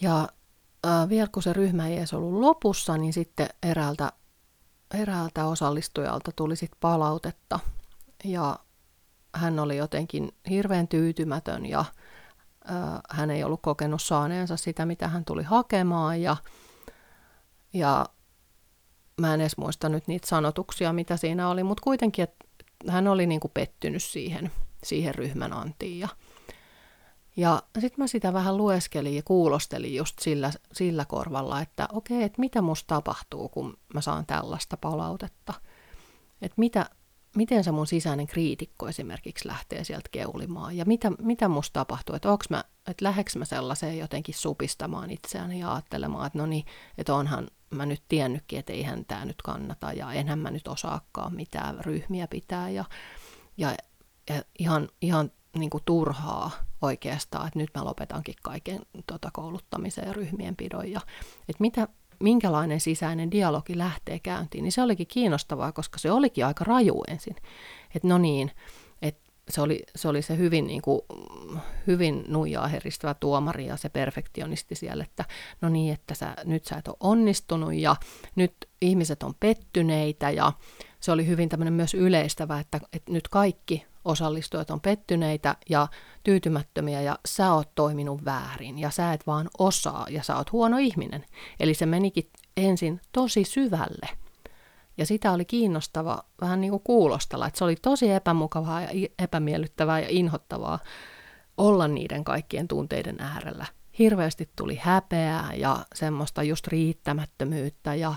ja 0.00 0.28
ää, 0.84 1.08
vielä 1.08 1.28
kun 1.32 1.42
se 1.42 1.52
ryhmä 1.52 1.88
ei 1.88 1.96
edes 1.96 2.14
ollut 2.14 2.40
lopussa, 2.40 2.96
niin 2.96 3.12
sitten 3.12 3.48
eräältä, 3.62 4.12
eräältä 4.94 5.46
osallistujalta 5.46 6.32
tuli 6.36 6.56
sitten 6.56 6.80
palautetta. 6.80 7.60
Ja 8.24 8.58
hän 9.34 9.58
oli 9.58 9.76
jotenkin 9.76 10.32
hirveän 10.50 10.88
tyytymätön 10.88 11.66
ja 11.66 11.84
hän 13.10 13.30
ei 13.30 13.44
ollut 13.44 13.62
kokenut 13.62 14.02
saaneensa 14.02 14.56
sitä, 14.56 14.86
mitä 14.86 15.08
hän 15.08 15.24
tuli 15.24 15.42
hakemaan. 15.42 16.22
Ja, 16.22 16.36
ja 17.72 18.06
mä 19.20 19.34
en 19.34 19.40
edes 19.40 19.56
muista 19.56 19.88
nyt 19.88 20.08
niitä 20.08 20.28
sanotuksia, 20.28 20.92
mitä 20.92 21.16
siinä 21.16 21.48
oli, 21.48 21.62
mutta 21.62 21.82
kuitenkin, 21.84 22.22
että 22.22 22.44
hän 22.88 23.08
oli 23.08 23.26
niin 23.26 23.40
kuin 23.40 23.52
pettynyt 23.54 24.02
siihen, 24.02 24.52
siihen 24.84 25.14
ryhmän 25.14 25.52
antiin 25.52 25.98
ja, 25.98 26.08
ja 27.40 27.62
sitten 27.74 28.02
mä 28.02 28.06
sitä 28.06 28.32
vähän 28.32 28.56
lueskelin 28.56 29.16
ja 29.16 29.22
kuulostelin 29.24 29.94
just 29.94 30.18
sillä, 30.18 30.50
sillä 30.72 31.04
korvalla, 31.04 31.60
että 31.60 31.88
okei, 31.92 32.22
että 32.22 32.40
mitä 32.40 32.62
musta 32.62 32.86
tapahtuu, 32.86 33.48
kun 33.48 33.76
mä 33.94 34.00
saan 34.00 34.26
tällaista 34.26 34.76
palautetta. 34.76 35.54
Että 36.42 36.54
mitä, 36.56 36.90
miten 37.36 37.64
se 37.64 37.70
mun 37.70 37.86
sisäinen 37.86 38.26
kriitikko 38.26 38.88
esimerkiksi 38.88 39.48
lähtee 39.48 39.84
sieltä 39.84 40.08
keulimaan 40.12 40.76
ja 40.76 40.84
mitä, 40.84 41.10
mitä 41.10 41.48
musta 41.48 41.72
tapahtuu, 41.72 42.16
että 42.16 42.30
onko 42.30 42.44
mä, 42.50 42.64
että 42.86 43.04
lähdekö 43.04 43.30
mä 43.36 43.44
sellaiseen 43.44 43.98
jotenkin 43.98 44.34
supistamaan 44.34 45.10
itseäni 45.10 45.60
ja 45.60 45.72
ajattelemaan, 45.72 46.26
että 46.26 46.38
no 46.38 46.46
niin, 46.46 46.64
että 46.98 47.14
onhan 47.14 47.48
mä 47.70 47.86
nyt 47.86 48.02
tiennytkin, 48.08 48.58
että 48.58 48.72
eihän 48.72 49.04
tämä 49.04 49.24
nyt 49.24 49.42
kannata 49.42 49.92
ja 49.92 50.12
enhän 50.12 50.38
mä 50.38 50.50
nyt 50.50 50.68
osaakaan 50.68 51.34
mitään 51.34 51.84
ryhmiä 51.84 52.28
pitää 52.28 52.70
ja, 52.70 52.84
ja, 53.56 53.74
ja 54.28 54.42
ihan, 54.58 54.88
ihan 55.00 55.30
niin 55.58 55.70
kuin 55.70 55.82
turhaa 55.84 56.50
oikeastaan, 56.82 57.46
että 57.46 57.58
nyt 57.58 57.70
mä 57.74 57.84
lopetankin 57.84 58.34
kaiken 58.42 58.80
tota, 59.06 59.30
kouluttamisen 59.32 60.06
ja 60.06 60.12
ryhmien 60.12 60.56
pidon 60.56 60.90
ja 60.90 61.00
että 61.40 61.60
mitä, 61.60 61.88
minkälainen 62.20 62.80
sisäinen 62.80 63.30
dialogi 63.30 63.78
lähtee 63.78 64.18
käyntiin, 64.18 64.62
niin 64.62 64.72
se 64.72 64.82
olikin 64.82 65.06
kiinnostavaa, 65.06 65.72
koska 65.72 65.98
se 65.98 66.10
olikin 66.10 66.46
aika 66.46 66.64
raju 66.64 67.04
ensin. 67.08 67.36
Että 67.94 68.08
no 68.08 68.18
niin, 68.18 68.50
että 69.02 69.30
se 69.48 69.60
oli, 69.60 69.82
se 69.96 70.08
oli 70.08 70.22
se 70.22 70.36
hyvin, 70.36 70.66
niin 70.66 70.82
kuin, 70.82 71.00
hyvin 71.86 72.24
nuijaa 72.28 72.68
heristävä 72.68 73.14
tuomari 73.14 73.66
ja 73.66 73.76
se 73.76 73.88
perfektionisti 73.88 74.74
siellä, 74.74 75.04
että 75.04 75.24
no 75.60 75.68
niin, 75.68 75.94
että 75.94 76.14
sä, 76.14 76.34
nyt 76.44 76.64
sä 76.64 76.76
et 76.76 76.88
ole 76.88 76.96
onnistunut 77.00 77.74
ja 77.74 77.96
nyt 78.36 78.52
ihmiset 78.80 79.22
on 79.22 79.34
pettyneitä 79.40 80.30
ja 80.30 80.52
se 81.00 81.12
oli 81.12 81.26
hyvin 81.26 81.48
tämmöinen 81.48 81.74
myös 81.74 81.94
yleistävä, 81.94 82.60
että, 82.60 82.80
että 82.92 83.12
nyt 83.12 83.28
kaikki 83.28 83.86
osallistujat 84.04 84.70
on 84.70 84.80
pettyneitä 84.80 85.56
ja 85.70 85.88
tyytymättömiä 86.24 87.00
ja 87.00 87.18
sä 87.26 87.52
oot 87.52 87.74
toiminut 87.74 88.24
väärin 88.24 88.78
ja 88.78 88.90
sä 88.90 89.12
et 89.12 89.26
vaan 89.26 89.48
osaa 89.58 90.06
ja 90.10 90.22
sä 90.22 90.36
oot 90.36 90.52
huono 90.52 90.78
ihminen. 90.78 91.24
Eli 91.60 91.74
se 91.74 91.86
menikin 91.86 92.30
ensin 92.56 93.00
tosi 93.12 93.44
syvälle. 93.44 94.08
Ja 94.96 95.06
sitä 95.06 95.32
oli 95.32 95.44
kiinnostava 95.44 96.24
vähän 96.40 96.60
niin 96.60 96.70
kuin 96.70 96.82
kuulostella, 96.82 97.46
että 97.46 97.58
se 97.58 97.64
oli 97.64 97.76
tosi 97.76 98.10
epämukavaa 98.10 98.82
ja 98.82 99.08
epämiellyttävää 99.18 100.00
ja 100.00 100.06
inhottavaa 100.10 100.78
olla 101.56 101.88
niiden 101.88 102.24
kaikkien 102.24 102.68
tunteiden 102.68 103.20
äärellä. 103.20 103.66
Hirveästi 103.98 104.50
tuli 104.56 104.80
häpeää 104.82 105.54
ja 105.54 105.78
semmoista 105.94 106.42
just 106.42 106.66
riittämättömyyttä 106.66 107.94
ja 107.94 108.14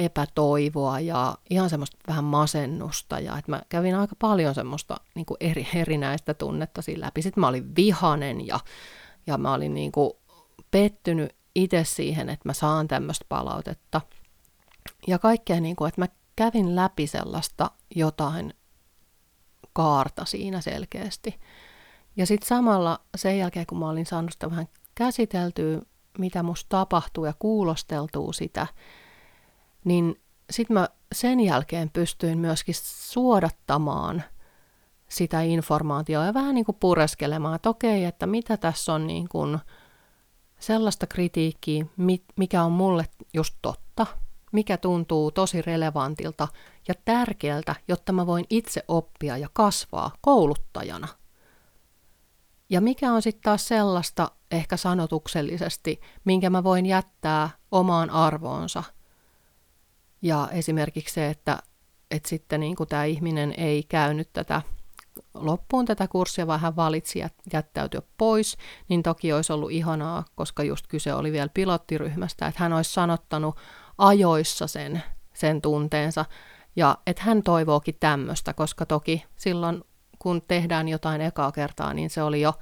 epätoivoa 0.00 1.00
ja 1.00 1.38
ihan 1.50 1.70
semmoista 1.70 1.98
vähän 2.08 2.24
masennusta. 2.24 3.20
Ja 3.20 3.38
että 3.38 3.50
mä 3.50 3.62
kävin 3.68 3.94
aika 3.94 4.16
paljon 4.18 4.54
semmoista 4.54 4.96
niin 5.14 5.26
kuin 5.26 5.36
eri, 5.40 5.68
erinäistä 5.74 6.34
tunnetta 6.34 6.82
siinä 6.82 7.06
läpi. 7.06 7.22
Sitten 7.22 7.40
mä 7.40 7.48
olin 7.48 7.76
vihanen 7.76 8.46
ja, 8.46 8.60
ja 9.26 9.38
mä 9.38 9.54
olin 9.54 9.74
niin 9.74 9.92
kuin 9.92 10.12
pettynyt 10.70 11.36
itse 11.54 11.84
siihen, 11.84 12.28
että 12.28 12.48
mä 12.48 12.52
saan 12.52 12.88
tämmöistä 12.88 13.24
palautetta. 13.28 14.00
Ja 15.06 15.18
kaikkea, 15.18 15.60
niin 15.60 15.76
kuin, 15.76 15.88
että 15.88 16.00
mä 16.00 16.08
kävin 16.36 16.76
läpi 16.76 17.06
sellaista 17.06 17.70
jotain 17.94 18.54
kaarta 19.72 20.24
siinä 20.24 20.60
selkeästi. 20.60 21.40
Ja 22.16 22.26
sitten 22.26 22.48
samalla 22.48 23.00
sen 23.16 23.38
jälkeen, 23.38 23.66
kun 23.66 23.78
mä 23.78 23.88
olin 23.88 24.06
saanut 24.06 24.32
sitä 24.32 24.50
vähän 24.50 24.68
käsiteltyä, 24.94 25.80
mitä 26.18 26.42
musta 26.42 26.68
tapahtuu 26.68 27.24
ja 27.24 27.34
kuulosteltuu 27.38 28.32
sitä, 28.32 28.66
niin 29.84 30.20
sitten 30.50 30.74
mä 30.74 30.88
sen 31.12 31.40
jälkeen 31.40 31.90
pystyin 31.90 32.38
myöskin 32.38 32.74
suodattamaan 32.78 34.22
sitä 35.08 35.40
informaatiota 35.40 36.26
ja 36.26 36.34
vähän 36.34 36.54
niin 36.54 36.64
kuin 36.64 36.76
pureskelemaan, 36.80 37.54
että 37.54 37.70
okei, 37.70 38.04
että 38.04 38.26
mitä 38.26 38.56
tässä 38.56 38.92
on 38.92 39.06
niin 39.06 39.28
kuin 39.28 39.58
sellaista 40.58 41.06
kritiikkiä, 41.06 41.86
mikä 42.36 42.62
on 42.62 42.72
mulle 42.72 43.04
just 43.34 43.54
totta, 43.62 44.06
mikä 44.52 44.76
tuntuu 44.76 45.30
tosi 45.30 45.62
relevantilta 45.62 46.48
ja 46.88 46.94
tärkeältä, 47.04 47.74
jotta 47.88 48.12
mä 48.12 48.26
voin 48.26 48.44
itse 48.50 48.84
oppia 48.88 49.36
ja 49.36 49.48
kasvaa 49.52 50.10
kouluttajana. 50.20 51.08
Ja 52.70 52.80
mikä 52.80 53.12
on 53.12 53.22
sitten 53.22 53.42
taas 53.42 53.68
sellaista 53.68 54.30
ehkä 54.50 54.76
sanotuksellisesti, 54.76 56.00
minkä 56.24 56.50
mä 56.50 56.64
voin 56.64 56.86
jättää 56.86 57.50
omaan 57.70 58.10
arvoonsa– 58.10 58.82
ja 60.22 60.48
esimerkiksi 60.52 61.14
se, 61.14 61.28
että, 61.28 61.58
että 62.10 62.28
sitten 62.28 62.60
niin 62.60 62.76
kuin 62.76 62.88
tämä 62.88 63.04
ihminen 63.04 63.54
ei 63.56 63.82
käynyt 63.82 64.32
tätä 64.32 64.62
loppuun 65.34 65.84
tätä 65.84 66.08
kurssia, 66.08 66.46
vaan 66.46 66.60
hän 66.60 66.76
valitsi 66.76 67.22
jättäytyä 67.52 68.02
pois, 68.18 68.56
niin 68.88 69.02
toki 69.02 69.32
olisi 69.32 69.52
ollut 69.52 69.70
ihanaa, 69.70 70.24
koska 70.34 70.62
just 70.62 70.86
kyse 70.86 71.14
oli 71.14 71.32
vielä 71.32 71.48
pilottiryhmästä, 71.54 72.46
että 72.46 72.62
hän 72.62 72.72
olisi 72.72 72.92
sanottanut 72.92 73.56
ajoissa 73.98 74.66
sen 74.66 75.02
sen 75.40 75.62
tunteensa. 75.62 76.24
Ja 76.76 76.98
että 77.06 77.22
hän 77.22 77.42
toivookin 77.42 77.96
tämmöistä, 78.00 78.54
koska 78.54 78.86
toki 78.86 79.24
silloin 79.36 79.84
kun 80.18 80.42
tehdään 80.48 80.88
jotain 80.88 81.20
ekaa 81.20 81.52
kertaa, 81.52 81.94
niin 81.94 82.10
se 82.10 82.22
oli 82.22 82.40
jo 82.40 82.54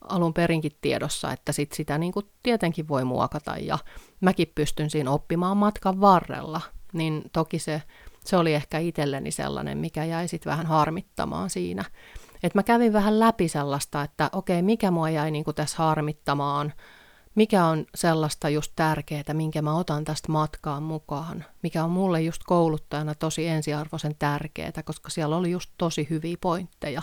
alun 0.00 0.34
perinkin 0.34 0.72
tiedossa, 0.80 1.32
että 1.32 1.52
sit 1.52 1.72
sitä 1.72 1.98
niin 1.98 2.12
kuin 2.12 2.26
tietenkin 2.42 2.88
voi 2.88 3.04
muokata 3.04 3.56
ja 3.56 3.78
mäkin 4.20 4.52
pystyn 4.54 4.90
siinä 4.90 5.10
oppimaan 5.10 5.56
matkan 5.56 6.00
varrella, 6.00 6.60
niin 6.96 7.22
toki 7.32 7.58
se, 7.58 7.82
se 8.24 8.36
oli 8.36 8.54
ehkä 8.54 8.78
itselleni 8.78 9.30
sellainen, 9.30 9.78
mikä 9.78 10.04
jäi 10.04 10.28
sitten 10.28 10.50
vähän 10.50 10.66
harmittamaan 10.66 11.50
siinä. 11.50 11.84
Et 12.42 12.54
mä 12.54 12.62
kävin 12.62 12.92
vähän 12.92 13.20
läpi 13.20 13.48
sellaista, 13.48 14.02
että 14.02 14.30
okei, 14.32 14.62
mikä 14.62 14.90
mua 14.90 15.10
jäi 15.10 15.30
niin 15.30 15.44
kuin 15.44 15.54
tässä 15.54 15.76
harmittamaan, 15.78 16.72
mikä 17.34 17.64
on 17.64 17.86
sellaista 17.94 18.48
just 18.48 18.72
tärkeää, 18.76 19.24
minkä 19.32 19.62
mä 19.62 19.76
otan 19.76 20.04
tästä 20.04 20.32
matkaan 20.32 20.82
mukaan, 20.82 21.44
mikä 21.62 21.84
on 21.84 21.90
mulle 21.90 22.22
just 22.22 22.42
kouluttajana 22.46 23.14
tosi 23.14 23.46
ensiarvoisen 23.46 24.14
tärkeää, 24.18 24.82
koska 24.84 25.10
siellä 25.10 25.36
oli 25.36 25.50
just 25.50 25.70
tosi 25.78 26.06
hyviä 26.10 26.36
pointteja. 26.40 27.02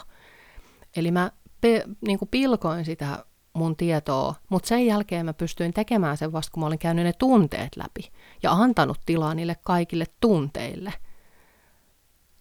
Eli 0.95 1.11
mä 1.11 1.31
pe, 1.61 1.83
niin 2.01 2.19
kuin 2.19 2.29
pilkoin 2.29 2.85
sitä 2.85 3.25
mun 3.53 3.75
tietoa, 3.75 4.35
mutta 4.49 4.67
sen 4.67 4.85
jälkeen 4.85 5.25
mä 5.25 5.33
pystyin 5.33 5.73
tekemään 5.73 6.17
sen 6.17 6.31
vasta, 6.31 6.51
kun 6.51 6.63
mä 6.63 6.67
olin 6.67 6.79
käynyt 6.79 7.05
ne 7.05 7.13
tunteet 7.13 7.75
läpi 7.75 8.11
ja 8.43 8.51
antanut 8.51 8.99
tilaa 9.05 9.33
niille 9.33 9.55
kaikille 9.63 10.05
tunteille. 10.19 10.93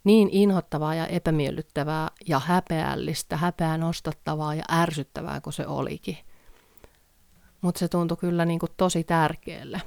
Niin 0.05 0.29
inhottavaa 0.33 0.95
ja 0.95 1.07
epämiellyttävää 1.07 2.09
ja 2.29 2.39
häpeällistä, 2.39 3.37
häpeää 3.37 3.79
nostattavaa 3.79 4.55
ja 4.55 4.65
ärsyttävää 4.73 5.41
kuin 5.41 5.53
se 5.53 5.67
olikin. 5.67 6.19
Mutta 7.61 7.79
se 7.79 7.89
tuntui 7.89 8.17
kyllä 8.17 8.45
niin 8.45 8.59
kuin 8.59 8.73
tosi 8.77 9.05
tärkeälle. 9.05 9.83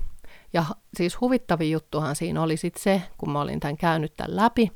Ja 0.54 0.66
siis 0.98 1.22
huvittavin 1.22 1.72
juttuhan 1.72 2.16
siinä 2.16 2.42
oli 2.42 2.58
sitten 2.58 2.84
se, 2.84 3.02
kun 3.18 3.30
mä 3.30 3.42
olin 3.42 3.60
tämän 3.60 3.78
käynyt 3.78 4.16
tämän 4.16 4.36
läpi, 4.36 4.72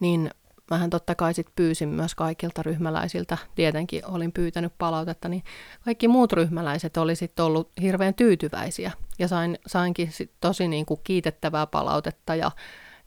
niin 0.00 0.30
mähän 0.70 0.90
totta 0.90 1.14
kai 1.14 1.34
sit 1.34 1.46
pyysin 1.56 1.88
myös 1.88 2.14
kaikilta 2.14 2.62
ryhmäläisiltä, 2.62 3.38
tietenkin 3.54 4.06
olin 4.06 4.32
pyytänyt 4.32 4.72
palautetta, 4.78 5.28
niin 5.28 5.42
kaikki 5.84 6.08
muut 6.08 6.32
ryhmäläiset 6.32 6.96
oli 6.96 7.16
sitten 7.16 7.44
ollut 7.44 7.72
hirveän 7.82 8.14
tyytyväisiä. 8.14 8.92
Ja 9.18 9.28
sain, 9.28 9.58
sainkin 9.66 10.12
sit 10.12 10.32
tosi 10.40 10.68
niin 10.68 10.86
kuin 10.86 11.00
kiitettävää 11.04 11.66
palautetta 11.66 12.34
ja, 12.34 12.50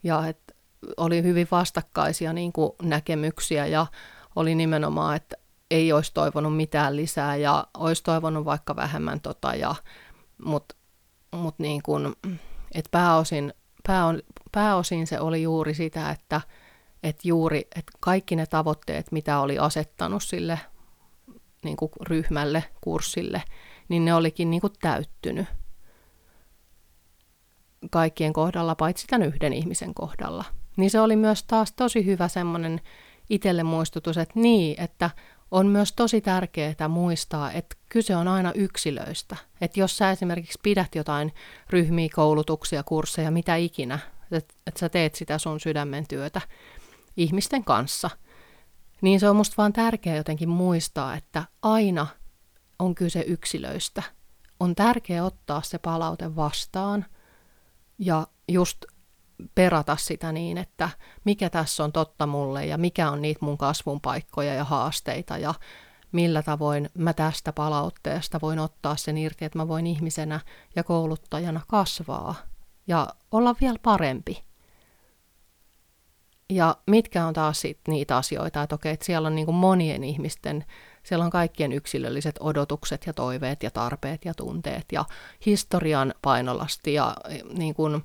ja 0.02 0.26
et 0.26 0.56
oli 0.96 1.22
hyvin 1.22 1.48
vastakkaisia 1.50 2.32
niin 2.32 2.52
kuin 2.52 2.72
näkemyksiä 2.82 3.66
ja 3.66 3.86
oli 4.36 4.54
nimenomaan, 4.54 5.16
että 5.16 5.36
ei 5.70 5.92
olisi 5.92 6.14
toivonut 6.14 6.56
mitään 6.56 6.96
lisää 6.96 7.36
ja 7.36 7.66
olisi 7.78 8.02
toivonut 8.02 8.44
vaikka 8.44 8.76
vähemmän 8.76 9.20
tota, 9.20 9.54
ja, 9.54 9.74
mutta 10.44 10.74
mut 11.32 11.58
niin 11.58 11.82
kuin, 11.82 12.16
et 12.74 12.88
pääosin, 12.90 13.54
pääon, 13.86 14.22
pääosin 14.52 15.06
se 15.06 15.20
oli 15.20 15.42
juuri 15.42 15.74
sitä, 15.74 16.10
että 16.10 16.40
että 17.02 17.28
juuri 17.28 17.58
että 17.58 17.92
kaikki 18.00 18.36
ne 18.36 18.46
tavoitteet, 18.46 19.12
mitä 19.12 19.40
oli 19.40 19.58
asettanut 19.58 20.22
sille 20.22 20.60
niin 21.64 21.76
kuin 21.76 21.92
ryhmälle, 22.00 22.64
kurssille, 22.80 23.42
niin 23.88 24.04
ne 24.04 24.14
olikin 24.14 24.50
niin 24.50 24.60
kuin 24.60 24.72
täyttynyt 24.80 25.46
kaikkien 27.90 28.32
kohdalla, 28.32 28.74
paitsi 28.74 29.06
tämän 29.06 29.28
yhden 29.28 29.52
ihmisen 29.52 29.94
kohdalla. 29.94 30.44
Niin 30.76 30.90
se 30.90 31.00
oli 31.00 31.16
myös 31.16 31.44
taas 31.44 31.72
tosi 31.72 32.04
hyvä 32.04 32.28
semmoinen 32.28 32.80
itselle 33.30 33.62
muistutus, 33.62 34.18
että 34.18 34.40
niin, 34.40 34.80
että 34.80 35.10
on 35.50 35.66
myös 35.66 35.92
tosi 35.92 36.20
tärkeää 36.20 36.88
muistaa, 36.88 37.52
että 37.52 37.76
kyse 37.88 38.16
on 38.16 38.28
aina 38.28 38.52
yksilöistä. 38.54 39.36
Että 39.60 39.80
jos 39.80 39.96
sä 39.96 40.10
esimerkiksi 40.10 40.58
pidät 40.62 40.94
jotain 40.94 41.32
ryhmiä, 41.70 42.08
koulutuksia, 42.14 42.82
kursseja, 42.82 43.30
mitä 43.30 43.56
ikinä, 43.56 43.98
että, 44.32 44.80
sä 44.80 44.88
teet 44.88 45.14
sitä 45.14 45.38
sun 45.38 45.60
sydämen 45.60 46.08
työtä, 46.08 46.40
ihmisten 47.18 47.64
kanssa, 47.64 48.10
niin 49.02 49.20
se 49.20 49.28
on 49.28 49.36
musta 49.36 49.54
vaan 49.58 49.72
tärkeää 49.72 50.16
jotenkin 50.16 50.48
muistaa, 50.48 51.16
että 51.16 51.44
aina 51.62 52.06
on 52.78 52.94
kyse 52.94 53.20
yksilöistä. 53.26 54.02
On 54.60 54.74
tärkeää 54.74 55.24
ottaa 55.24 55.62
se 55.62 55.78
palaute 55.78 56.36
vastaan 56.36 57.06
ja 57.98 58.26
just 58.48 58.84
perata 59.54 59.96
sitä 59.96 60.32
niin, 60.32 60.58
että 60.58 60.90
mikä 61.24 61.50
tässä 61.50 61.84
on 61.84 61.92
totta 61.92 62.26
mulle 62.26 62.66
ja 62.66 62.78
mikä 62.78 63.10
on 63.10 63.22
niitä 63.22 63.44
mun 63.44 63.58
kasvun 63.58 64.00
paikkoja 64.00 64.54
ja 64.54 64.64
haasteita 64.64 65.38
ja 65.38 65.54
millä 66.12 66.42
tavoin 66.42 66.90
mä 66.94 67.12
tästä 67.12 67.52
palautteesta 67.52 68.38
voin 68.42 68.58
ottaa 68.58 68.96
sen 68.96 69.18
irti, 69.18 69.44
että 69.44 69.58
mä 69.58 69.68
voin 69.68 69.86
ihmisenä 69.86 70.40
ja 70.76 70.84
kouluttajana 70.84 71.60
kasvaa 71.68 72.34
ja 72.86 73.08
olla 73.32 73.54
vielä 73.60 73.78
parempi. 73.82 74.47
Ja 76.50 76.76
mitkä 76.86 77.26
on 77.26 77.34
taas 77.34 77.60
sit 77.60 77.78
niitä 77.88 78.16
asioita, 78.16 78.62
että 78.62 78.74
okei, 78.74 78.92
että 78.92 79.06
siellä 79.06 79.26
on 79.26 79.34
niin 79.34 79.46
kuin 79.46 79.56
monien 79.56 80.04
ihmisten, 80.04 80.64
siellä 81.02 81.24
on 81.24 81.30
kaikkien 81.30 81.72
yksilölliset 81.72 82.36
odotukset 82.40 83.06
ja 83.06 83.12
toiveet 83.12 83.62
ja 83.62 83.70
tarpeet 83.70 84.24
ja 84.24 84.34
tunteet 84.34 84.84
ja 84.92 85.04
historian 85.46 86.14
painolasti 86.22 86.94
ja 86.94 87.16
niin 87.52 87.74
kuin, 87.74 88.02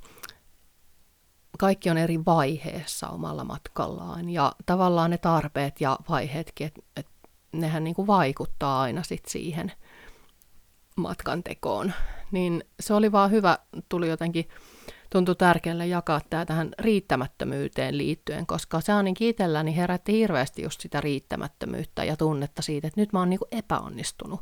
kaikki 1.60 1.90
on 1.90 1.98
eri 1.98 2.26
vaiheessa 2.26 3.10
omalla 3.10 3.44
matkallaan 3.44 4.30
ja 4.30 4.52
tavallaan 4.66 5.12
ne 5.12 5.18
tarpeet 5.18 5.82
ja 5.82 5.98
vaiheetkin, 6.10 6.68
että 6.68 6.82
et 6.96 7.08
nehän 7.52 7.84
niin 7.84 7.96
kuin 7.96 8.08
vaikuttaa 8.08 8.82
aina 8.82 9.04
sit 9.04 9.26
siihen 9.28 9.72
matkan 10.96 11.44
tekoon. 11.44 11.94
Niin 12.32 12.64
se 12.80 12.94
oli 12.94 13.12
vaan 13.12 13.32
hyvä, 13.32 13.58
tuli 13.90 14.10
jotenkin 14.10 14.50
tuntui 15.13 15.36
tärkeälle 15.36 15.88
jakaa 15.88 16.21
tämä 16.30 16.45
tähän 16.45 16.71
riittämättömyyteen 16.80 17.97
liittyen, 17.97 18.45
koska 18.45 18.82
se 18.82 19.04
niin 19.04 19.15
itselläni 19.19 19.76
herätti 19.76 20.13
hirveästi 20.13 20.62
just 20.62 20.82
sitä 20.82 21.02
riittämättömyyttä 21.02 22.04
ja 22.04 22.17
tunnetta 22.17 22.62
siitä, 22.62 22.88
että 22.88 23.02
nyt 23.02 23.13
mä 23.13 23.19
oon 23.19 23.30
niin 23.30 23.39
epäonnistunut. 23.52 24.41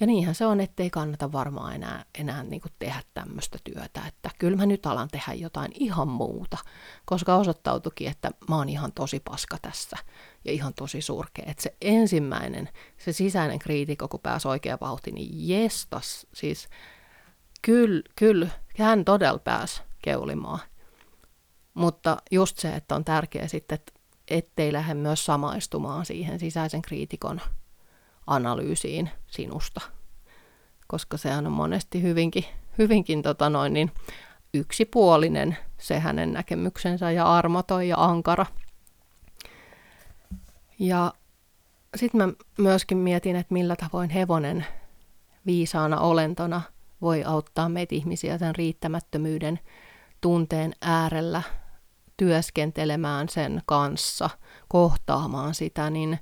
Ja 0.00 0.06
niinhän 0.06 0.34
se 0.34 0.46
on, 0.46 0.60
ettei 0.60 0.90
kannata 0.90 1.32
varmaan 1.32 1.74
enää, 1.74 2.04
enää 2.18 2.42
niin 2.42 2.60
tehdä 2.78 3.02
tämmöistä 3.14 3.58
työtä, 3.64 4.02
että 4.06 4.30
kyllä 4.38 4.56
mä 4.56 4.66
nyt 4.66 4.86
alan 4.86 5.08
tehdä 5.08 5.32
jotain 5.34 5.70
ihan 5.74 6.08
muuta, 6.08 6.58
koska 7.04 7.36
osoittautukin, 7.36 8.08
että 8.08 8.30
mä 8.48 8.56
oon 8.56 8.68
ihan 8.68 8.92
tosi 8.92 9.20
paska 9.20 9.56
tässä 9.62 9.96
ja 10.44 10.52
ihan 10.52 10.74
tosi 10.74 11.00
surkea. 11.00 11.44
Että 11.48 11.62
se 11.62 11.76
ensimmäinen, 11.80 12.68
se 12.98 13.12
sisäinen 13.12 13.58
kriitikko, 13.58 14.08
kun 14.08 14.20
pääsi 14.20 14.48
oikea 14.48 14.78
vauhti, 14.80 15.12
niin 15.12 15.48
jestas, 15.48 16.26
siis 16.34 16.68
kyllä, 17.62 18.02
kyllä, 18.16 18.48
hän 18.78 19.04
todella 19.04 19.38
pääsi 19.38 19.85
keulimaan. 20.06 20.58
Mutta 21.74 22.16
just 22.30 22.58
se, 22.58 22.72
että 22.74 22.94
on 22.94 23.04
tärkeää 23.04 23.48
sitten, 23.48 23.74
että 23.74 23.92
ettei 24.28 24.72
lähde 24.72 24.94
myös 24.94 25.24
samaistumaan 25.24 26.06
siihen 26.06 26.38
sisäisen 26.38 26.82
kriitikon 26.82 27.40
analyysiin 28.26 29.10
sinusta, 29.26 29.80
koska 30.86 31.16
sehän 31.16 31.46
on 31.46 31.52
monesti 31.52 32.02
hyvinkin, 32.02 32.44
hyvinkin 32.78 33.22
tota 33.22 33.50
noin, 33.50 33.72
niin 33.72 33.90
yksipuolinen 34.54 35.56
se 35.78 35.98
hänen 35.98 36.32
näkemyksensä 36.32 37.10
ja 37.10 37.34
armoton 37.36 37.88
ja 37.88 37.96
ankara. 38.04 38.46
Ja 40.78 41.12
sitten 41.96 42.18
mä 42.18 42.32
myöskin 42.58 42.98
mietin, 42.98 43.36
että 43.36 43.52
millä 43.52 43.76
tavoin 43.76 44.10
hevonen 44.10 44.66
viisaana 45.46 46.00
olentona 46.00 46.62
voi 47.00 47.24
auttaa 47.24 47.68
meitä 47.68 47.94
ihmisiä 47.94 48.38
sen 48.38 48.54
riittämättömyyden 48.54 49.60
tunteen 50.26 50.72
äärellä 50.80 51.42
työskentelemään 52.16 53.28
sen 53.28 53.62
kanssa, 53.66 54.30
kohtaamaan 54.68 55.54
sitä, 55.54 55.90
niin 55.90 56.18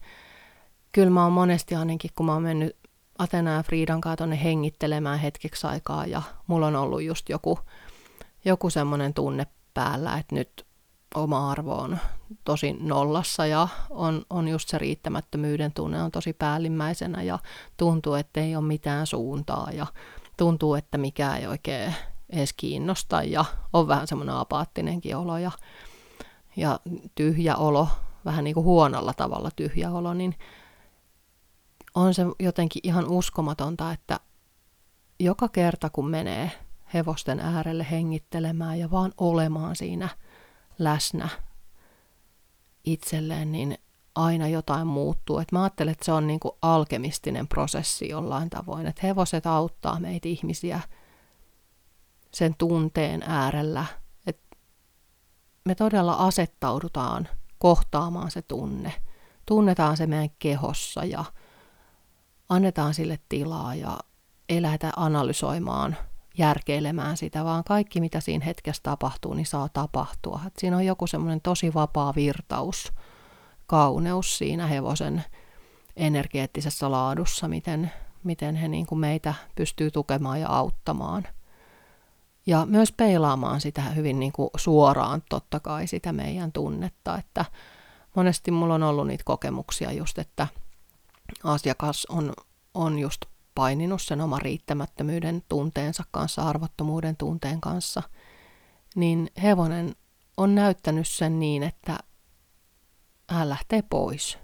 kyllä 0.93 1.11
mä 1.11 1.23
oon 1.23 1.33
monesti 1.33 1.75
ainakin, 1.75 2.11
kun 2.17 2.27
mä 2.27 2.33
oon 2.33 2.43
mennyt 2.43 2.77
Atena 3.19 3.53
ja 3.53 3.63
Friidan 3.63 4.01
kanssa 4.01 4.17
tonne 4.17 4.43
hengittelemään 4.45 5.19
hetkeksi 5.19 5.67
aikaa 5.67 6.07
ja 6.07 6.23
mulla 6.47 6.67
on 6.67 6.77
ollut 6.77 7.03
just 7.03 7.29
joku, 7.29 7.59
joku 8.45 8.71
semmoinen 8.71 9.15
tunne 9.15 9.47
päällä, 9.75 10.19
että 10.19 10.35
nyt 10.35 10.67
oma 11.15 11.51
arvo 11.51 11.75
on 11.75 11.99
tosi 12.45 12.77
nollassa 12.81 13.47
ja 13.47 13.69
on, 13.91 14.23
on 14.31 14.49
just 14.49 14.69
se 14.69 14.79
riittämättömyyden 14.79 15.73
tunne 15.73 16.03
on 16.03 16.11
tosi 16.11 16.33
päällimmäisenä 16.33 17.23
ja 17.23 17.39
tuntuu, 17.77 18.15
että 18.15 18.41
ei 18.41 18.57
ole 18.57 18.65
mitään 18.65 19.07
suuntaa 19.07 19.71
ja 19.73 19.87
tuntuu, 20.37 20.75
että 20.75 20.99
mikään 20.99 21.41
ei 21.41 21.47
oikein 21.47 21.95
edes 22.31 22.53
kiinnosta 22.53 23.23
ja 23.23 23.45
on 23.73 23.89
vähän 23.89 24.07
semmoinen 24.07 24.35
apaattinenkin 24.35 25.17
olo 25.17 25.39
ja, 25.39 25.51
ja 26.57 26.81
tyhjä 27.15 27.57
olo, 27.57 27.89
vähän 28.25 28.45
niin 28.45 28.55
kuin 28.55 28.65
huonolla 28.65 29.13
tavalla 29.13 29.51
tyhjä 29.57 29.91
olo, 29.91 30.15
niin 30.15 30.35
on 31.95 32.15
se 32.15 32.23
jotenkin 32.41 32.81
ihan 32.85 33.09
uskomatonta, 33.09 33.93
että 33.93 34.21
joka 35.21 35.49
kerta 35.49 35.91
kun 35.91 36.11
menee 36.11 36.51
hevosten 36.95 37.41
äärelle 37.41 37.87
hengittelemään 37.91 38.79
ja 38.79 38.91
vaan 38.91 39.13
olemaan 39.19 39.77
siinä 39.77 40.09
läsnä 40.79 41.29
itselleen, 42.85 43.53
niin 43.53 43.79
aina 44.15 44.49
jotain 44.49 44.87
muuttuu. 44.87 45.39
Et 45.39 45.53
mä 45.53 45.63
ajattelen, 45.63 45.93
että 45.93 46.05
se 46.05 46.13
on 46.13 46.27
niin 46.27 46.41
kuin 46.41 46.55
alkemistinen 46.63 47.49
prosessi 47.49 48.09
jollain 48.09 48.51
tavoin, 48.51 48.87
että 48.87 49.07
hevoset 49.07 49.47
auttaa 49.47 50.01
meitä 50.01 50.29
ihmisiä– 50.29 50.81
sen 52.35 52.55
tunteen 52.59 53.23
äärellä, 53.27 53.85
me 55.65 55.75
todella 55.75 56.13
asettaudutaan 56.15 57.29
kohtaamaan 57.59 58.31
se 58.31 58.43
tunne. 58.43 58.93
Tunnetaan 59.47 59.97
se 59.97 60.07
meidän 60.07 60.37
kehossa 60.39 61.05
ja 61.05 61.25
annetaan 62.49 62.95
sille 62.95 63.19
tilaa 63.29 63.75
ja 63.75 63.99
ei 64.49 64.63
lähdetä 64.63 64.93
analysoimaan, 64.97 65.97
järkeilemään 66.39 67.17
sitä, 67.17 67.45
vaan 67.45 67.65
kaikki 67.65 68.01
mitä 68.01 68.21
siinä 68.21 68.45
hetkessä 68.45 68.83
tapahtuu, 68.83 69.35
niin 69.35 69.47
saa 69.47 69.69
tapahtua. 69.69 70.41
Et 70.47 70.55
siinä 70.59 70.77
on 70.77 70.87
joku 70.87 71.07
semmoinen 71.07 71.41
tosi 71.41 71.75
vapaa 71.75 72.15
virtaus, 72.15 72.93
kauneus 73.67 74.39
siinä 74.39 74.67
hevosen 74.67 75.25
energeettisessä 75.97 76.91
laadussa, 76.91 77.49
miten, 77.49 77.93
miten 78.25 78.57
he 78.57 78.69
niin 78.69 78.87
kuin 78.87 78.99
meitä 78.99 79.35
pystyy 79.55 79.91
tukemaan 79.91 80.41
ja 80.41 80.49
auttamaan. 80.49 81.29
Ja 82.47 82.67
myös 82.67 82.93
peilaamaan 82.93 83.61
sitä 83.61 83.83
hyvin 83.83 84.21
niin 84.21 84.33
kuin 84.33 84.51
suoraan 84.57 85.23
totta 85.29 85.61
kai 85.61 85.87
sitä 85.87 86.13
meidän 86.13 86.53
tunnetta, 86.53 87.19
että 87.19 87.45
monesti 88.17 88.51
mulla 88.51 88.75
on 88.75 88.83
ollut 88.83 89.07
niitä 89.07 89.25
kokemuksia 89.25 89.93
just, 89.93 90.19
että 90.19 90.47
asiakas 91.45 92.07
on, 92.07 92.33
on 92.75 92.99
just 92.99 93.21
paininut 93.55 94.03
sen 94.03 94.21
oman 94.21 94.43
riittämättömyyden 94.43 95.43
tunteensa 95.49 96.05
kanssa, 96.11 96.43
arvottomuuden 96.43 97.17
tunteen 97.17 97.61
kanssa, 97.61 98.03
niin 98.95 99.31
hevonen 99.43 99.97
on 100.37 100.55
näyttänyt 100.55 101.09
sen 101.09 101.41
niin, 101.41 101.63
että 101.63 101.99
hän 103.31 103.49
lähtee 103.49 103.83
pois. 103.91 104.39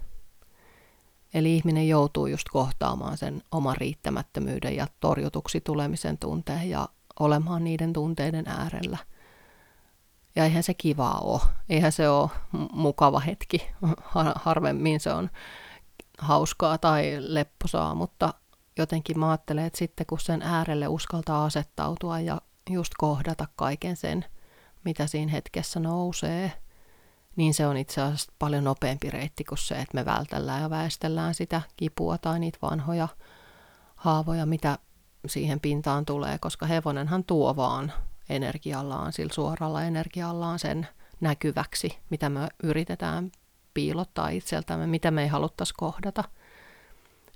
Eli 1.33 1.55
ihminen 1.55 1.87
joutuu 1.87 2.27
just 2.27 2.49
kohtaamaan 2.49 3.17
sen 3.17 3.43
oman 3.51 3.77
riittämättömyyden 3.77 4.75
ja 4.75 4.87
torjutuksi 4.99 5.61
tulemisen 5.61 6.17
tunteen 6.17 6.69
ja 6.69 6.89
olemaan 7.21 7.63
niiden 7.63 7.93
tunteiden 7.93 8.47
äärellä. 8.47 8.97
Ja 10.35 10.43
eihän 10.43 10.63
se 10.63 10.73
kivaa 10.73 11.19
ole. 11.19 11.41
Eihän 11.69 11.91
se 11.91 12.09
ole 12.09 12.29
mukava 12.73 13.19
hetki. 13.19 13.67
Harvemmin 14.35 14.99
se 14.99 15.13
on 15.13 15.29
hauskaa 16.17 16.77
tai 16.77 17.17
lepposaa, 17.19 17.95
mutta 17.95 18.33
jotenkin 18.77 19.19
mä 19.19 19.29
ajattelen, 19.29 19.65
että 19.65 19.79
sitten 19.79 20.05
kun 20.05 20.19
sen 20.19 20.41
äärelle 20.41 20.87
uskaltaa 20.87 21.45
asettautua 21.45 22.19
ja 22.19 22.41
just 22.69 22.91
kohdata 22.97 23.47
kaiken 23.55 23.95
sen, 23.95 24.25
mitä 24.83 25.07
siinä 25.07 25.31
hetkessä 25.31 25.79
nousee, 25.79 26.51
niin 27.35 27.53
se 27.53 27.67
on 27.67 27.77
itse 27.77 28.01
asiassa 28.01 28.31
paljon 28.39 28.63
nopeampi 28.63 29.09
reitti 29.09 29.43
kuin 29.43 29.57
se, 29.57 29.75
että 29.75 29.95
me 29.95 30.05
vältellään 30.05 30.61
ja 30.61 30.69
väestellään 30.69 31.33
sitä 31.33 31.61
kipua 31.77 32.17
tai 32.17 32.39
niitä 32.39 32.57
vanhoja 32.61 33.07
haavoja, 33.95 34.45
mitä 34.45 34.77
siihen 35.27 35.59
pintaan 35.59 36.05
tulee, 36.05 36.37
koska 36.37 36.65
hevonenhan 36.65 37.23
tuo 37.23 37.55
vaan 37.55 37.93
energiallaan, 38.29 39.13
sillä 39.13 39.33
suoralla 39.33 39.83
energiallaan 39.83 40.59
sen 40.59 40.87
näkyväksi, 41.21 41.97
mitä 42.09 42.29
me 42.29 42.47
yritetään 42.63 43.31
piilottaa 43.73 44.29
itseltämme, 44.29 44.87
mitä 44.87 45.11
me 45.11 45.21
ei 45.21 45.27
haluttaisi 45.27 45.73
kohdata. 45.77 46.23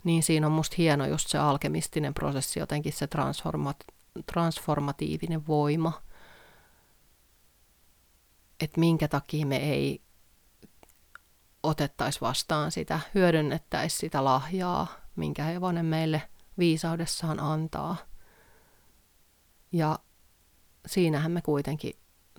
Niin 0.04 0.24
siinä 0.24 0.48
on 0.48 0.54
musta 0.54 0.76
hieno 0.78 1.06
just 1.06 1.30
se 1.30 1.38
alkemistinen 1.38 2.13
prosessi, 2.13 2.60
jotenkin 2.60 2.93
se 2.93 3.06
transformat- 3.06 3.95
transformatiivinen 4.26 5.48
voima, 5.48 6.02
että 8.60 8.80
minkä 8.80 9.08
takia 9.08 9.45
me 9.45 9.58
ei 9.58 10.02
otettaisi 11.63 12.21
vastaan 12.21 12.71
sitä, 12.71 13.00
hyödynnettäisi 13.15 13.98
sitä 13.98 14.24
lahjaa, 14.24 14.88
minkä 15.15 15.43
hevonen 15.43 15.86
meille 15.86 16.21
viisaudessaan 16.58 17.39
antaa. 17.39 17.98
Ja 19.72 20.00
siinähän 20.86 21.32
me 21.32 21.41
kuitenkin 21.41 21.94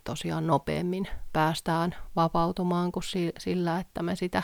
tosiaan 0.05 0.47
nopeammin 0.47 1.09
päästään 1.33 1.95
vapautumaan 2.17 2.93
kuin 2.93 3.05
sillä, 3.39 3.79
että 3.79 4.03
me 4.03 4.17
sitä 4.17 4.43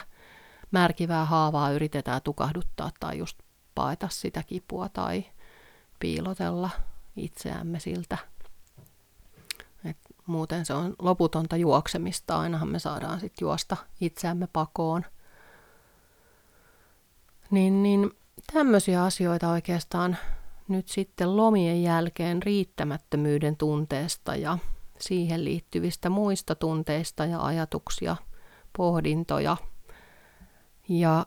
märkivää 0.70 1.24
haavaa 1.24 1.70
yritetään 1.70 2.22
tukahduttaa 2.22 2.90
tai 3.00 3.18
just 3.18 3.38
paeta 3.74 4.08
sitä 4.11 4.42
kipua 4.42 4.88
tai 4.88 5.24
piilotella 5.98 6.70
itseämme 7.16 7.80
siltä. 7.80 8.18
Et 9.85 9.96
muuten 10.26 10.66
se 10.66 10.74
on 10.74 10.94
loputonta 10.98 11.56
juoksemista, 11.56 12.38
ainahan 12.38 12.68
me 12.68 12.78
saadaan 12.78 13.20
sitten 13.20 13.44
juosta 13.46 13.76
itseämme 14.00 14.48
pakoon. 14.52 15.04
Niin, 17.50 17.82
niin 17.82 18.11
tämmöisiä 18.52 19.04
asioita 19.04 19.50
oikeastaan 19.50 20.16
nyt 20.68 20.88
sitten 20.88 21.36
lomien 21.36 21.82
jälkeen 21.82 22.42
riittämättömyyden 22.42 23.56
tunteesta 23.56 24.36
ja 24.36 24.58
siihen 24.98 25.44
liittyvistä 25.44 26.10
muista 26.10 26.54
tunteista 26.54 27.24
ja 27.24 27.40
ajatuksia, 27.40 28.16
pohdintoja. 28.76 29.56
Ja 30.88 31.26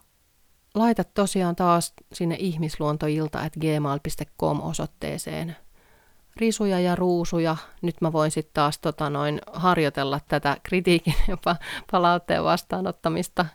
laita 0.76 1.04
tosiaan 1.04 1.56
taas 1.56 1.94
sinne 2.14 2.36
ihmisluontoilta.gmail.com 2.40 4.62
osoitteeseen 4.62 5.56
risuja 6.36 6.80
ja 6.80 6.96
ruusuja. 6.96 7.58
Nyt 7.82 8.02
mä 8.02 8.14
voin 8.14 8.32
sitten 8.32 8.54
taas 8.54 8.80
tota 8.80 9.10
noin, 9.10 9.42
harjoitella 9.54 10.20
tätä 10.28 10.58
kritiikin 10.64 11.16
ja 11.28 11.38
palautteen 11.92 12.44
vastaanottamista 12.44 13.46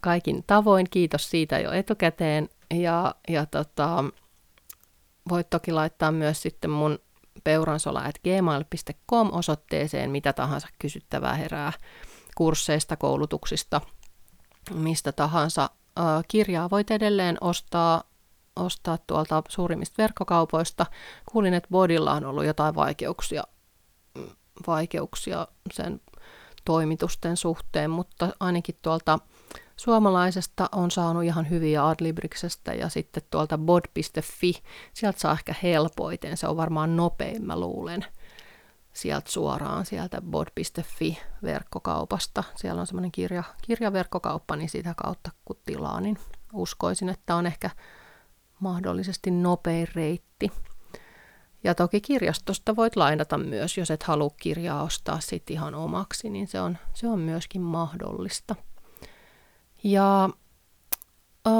kaikin 0.00 0.44
tavoin. 0.46 0.86
Kiitos 0.90 1.30
siitä 1.30 1.58
jo 1.58 1.72
etukäteen. 1.72 2.48
Ja, 2.74 3.14
ja 3.28 3.46
tota, 3.46 4.04
voit 5.28 5.50
toki 5.50 5.72
laittaa 5.72 6.12
myös 6.12 6.42
sitten 6.42 6.70
mun 6.70 6.98
peuransola.gmail.com 7.44 9.28
osoitteeseen 9.32 10.10
mitä 10.10 10.32
tahansa 10.32 10.68
kysyttävää 10.78 11.34
herää 11.34 11.72
kursseista, 12.36 12.96
koulutuksista, 12.96 13.80
mistä 14.74 15.12
tahansa. 15.12 15.70
Kirjaa 16.28 16.70
voit 16.70 16.90
edelleen 16.90 17.38
ostaa, 17.40 18.02
ostaa 18.56 18.98
tuolta 19.06 19.42
suurimmista 19.48 20.02
verkkokaupoista. 20.02 20.86
Kuulin, 21.32 21.54
että 21.54 21.68
Bodilla 21.70 22.12
on 22.12 22.24
ollut 22.24 22.44
jotain 22.44 22.74
vaikeuksia, 22.74 23.42
vaikeuksia 24.66 25.46
sen 25.72 26.00
toimitusten 26.64 27.36
suhteen, 27.36 27.90
mutta 27.90 28.28
ainakin 28.40 28.78
tuolta 28.82 29.18
suomalaisesta 29.78 30.68
on 30.72 30.90
saanut 30.90 31.24
ihan 31.24 31.50
hyviä 31.50 31.88
Adlibriksestä 31.88 32.74
ja 32.74 32.88
sitten 32.88 33.22
tuolta 33.30 33.58
bod.fi, 33.58 34.52
sieltä 34.94 35.20
saa 35.20 35.32
ehkä 35.32 35.54
helpoiten, 35.62 36.36
se 36.36 36.48
on 36.48 36.56
varmaan 36.56 36.96
nopein 36.96 37.46
mä 37.46 37.60
luulen, 37.60 38.04
sieltä 38.92 39.30
suoraan 39.30 39.86
sieltä 39.86 40.22
bod.fi 40.22 41.18
verkkokaupasta. 41.42 42.44
Siellä 42.56 42.80
on 42.80 42.86
semmoinen 42.86 43.12
kirja, 43.12 43.42
kirjaverkkokauppa, 43.62 44.56
niin 44.56 44.68
sitä 44.68 44.94
kautta 44.96 45.30
kun 45.44 45.56
tilaa, 45.66 46.00
niin 46.00 46.18
uskoisin, 46.52 47.08
että 47.08 47.34
on 47.34 47.46
ehkä 47.46 47.70
mahdollisesti 48.60 49.30
nopein 49.30 49.88
reitti. 49.94 50.52
Ja 51.64 51.74
toki 51.74 52.00
kirjastosta 52.00 52.76
voit 52.76 52.96
lainata 52.96 53.38
myös, 53.38 53.78
jos 53.78 53.90
et 53.90 54.02
halua 54.02 54.30
kirjaa 54.36 54.82
ostaa 54.82 55.20
sit 55.20 55.50
ihan 55.50 55.74
omaksi, 55.74 56.30
niin 56.30 56.46
se 56.46 56.60
on, 56.60 56.78
se 56.94 57.08
on 57.08 57.20
myöskin 57.20 57.62
mahdollista. 57.62 58.54
Ja 59.84 60.30
öö, 61.46 61.54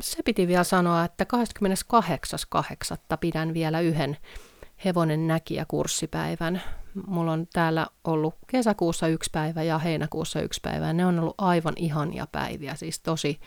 se 0.00 0.22
piti 0.22 0.48
vielä 0.48 0.64
sanoa, 0.64 1.04
että 1.04 1.26
28.8. 2.92 3.16
pidän 3.20 3.54
vielä 3.54 3.80
yhden 3.80 4.16
hevonen 4.84 5.26
näkijä 5.26 5.64
kurssipäivän. 5.68 6.62
Mulla 7.06 7.32
on 7.32 7.46
täällä 7.52 7.86
ollut 8.04 8.34
kesäkuussa 8.46 9.08
yksi 9.08 9.30
päivä 9.32 9.62
ja 9.62 9.78
heinäkuussa 9.78 10.40
yksi 10.40 10.60
päivä. 10.60 10.92
Ne 10.92 11.06
on 11.06 11.18
ollut 11.18 11.34
aivan 11.38 11.74
ihania 11.76 12.26
päiviä, 12.32 12.74
siis 12.74 13.00
tosi, 13.00 13.40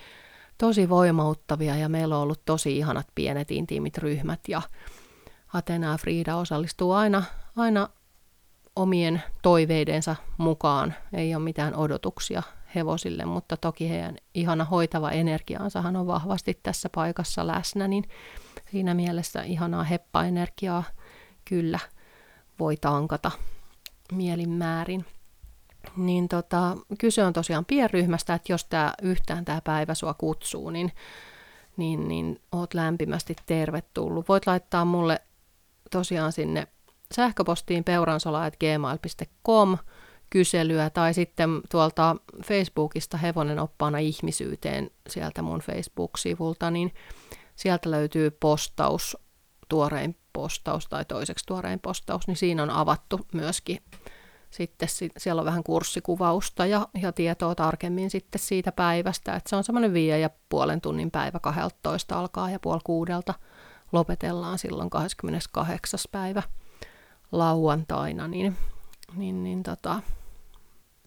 tosi 0.57 0.89
voimauttavia 0.89 1.75
ja 1.75 1.89
meillä 1.89 2.15
on 2.15 2.21
ollut 2.21 2.45
tosi 2.45 2.77
ihanat 2.77 3.07
pienet 3.15 3.51
intiimit 3.51 3.97
ryhmät 3.97 4.39
ja 4.47 4.61
Atena 5.53 5.91
ja 5.91 5.97
Frida 5.97 6.35
osallistuu 6.35 6.91
aina, 6.91 7.23
aina 7.55 7.89
omien 8.75 9.23
toiveidensa 9.41 10.15
mukaan. 10.37 10.93
Ei 11.13 11.35
ole 11.35 11.43
mitään 11.43 11.75
odotuksia 11.75 12.43
hevosille, 12.75 13.25
mutta 13.25 13.57
toki 13.57 13.89
heidän 13.89 14.17
ihana 14.33 14.65
hoitava 14.65 15.11
energiaansahan 15.11 15.95
on 15.95 16.07
vahvasti 16.07 16.59
tässä 16.63 16.89
paikassa 16.95 17.47
läsnä, 17.47 17.87
niin 17.87 18.03
siinä 18.71 18.93
mielessä 18.93 19.43
ihanaa 19.43 19.83
heppaenergiaa 19.83 20.83
kyllä 21.45 21.79
voi 22.59 22.77
tankata 22.77 23.31
mielinmäärin. 24.11 25.05
Niin 25.97 26.29
tota, 26.29 26.77
kyse 26.99 27.23
on 27.25 27.33
tosiaan 27.33 27.65
pienryhmästä, 27.65 28.33
että 28.33 28.53
jos 28.53 28.65
tämä 28.65 28.93
yhtään 29.01 29.45
tämä 29.45 29.61
päivä 29.61 29.93
sua 29.93 30.13
kutsuu, 30.13 30.69
niin, 30.69 30.91
niin, 31.77 32.07
niin 32.07 32.41
oot 32.51 32.73
lämpimästi 32.73 33.35
tervetullut. 33.45 34.27
Voit 34.29 34.47
laittaa 34.47 34.85
mulle 34.85 35.19
tosiaan 35.91 36.31
sinne 36.31 36.67
sähköpostiin 37.15 37.83
peuransola.gmail.com 37.83 39.77
kyselyä 40.33 40.89
tai 40.89 41.13
sitten 41.13 41.61
tuolta 41.71 42.15
Facebookista 42.45 43.17
Hevonen 43.17 43.59
oppaana 43.59 43.97
ihmisyyteen 43.97 44.91
sieltä 45.09 45.41
mun 45.41 45.59
Facebook-sivulta, 45.59 46.71
niin 46.71 46.93
sieltä 47.55 47.91
löytyy 47.91 48.31
postaus, 48.31 49.17
tuorein 49.69 50.15
postaus 50.33 50.87
tai 50.87 51.05
toiseksi 51.05 51.45
tuorein 51.45 51.79
postaus, 51.79 52.27
niin 52.27 52.37
siinä 52.37 52.63
on 52.63 52.69
avattu 52.69 53.19
myöskin 53.33 53.79
sitten 54.53 54.89
siellä 55.17 55.39
on 55.39 55.45
vähän 55.45 55.63
kurssikuvausta 55.63 56.65
ja, 56.65 56.87
ja 57.01 57.11
tietoa 57.11 57.55
tarkemmin 57.55 58.09
sitten 58.09 58.41
siitä 58.41 58.71
päivästä. 58.71 59.35
Että 59.35 59.49
se 59.49 59.55
on 59.55 59.63
semmoinen 59.63 59.93
viiden 59.93 60.21
ja 60.21 60.29
puolen 60.49 60.81
tunnin 60.81 61.11
päivä 61.11 61.39
12 61.39 62.19
alkaa 62.19 62.49
ja 62.49 62.59
puoli 62.59 62.79
kuudelta 62.83 63.33
lopetellaan 63.91 64.59
silloin 64.59 64.89
28. 64.89 65.99
päivä 66.11 66.43
lauantaina, 67.31 68.27
niin, 68.27 68.57
niin, 69.15 69.43
niin 69.43 69.63
tota, 69.63 70.01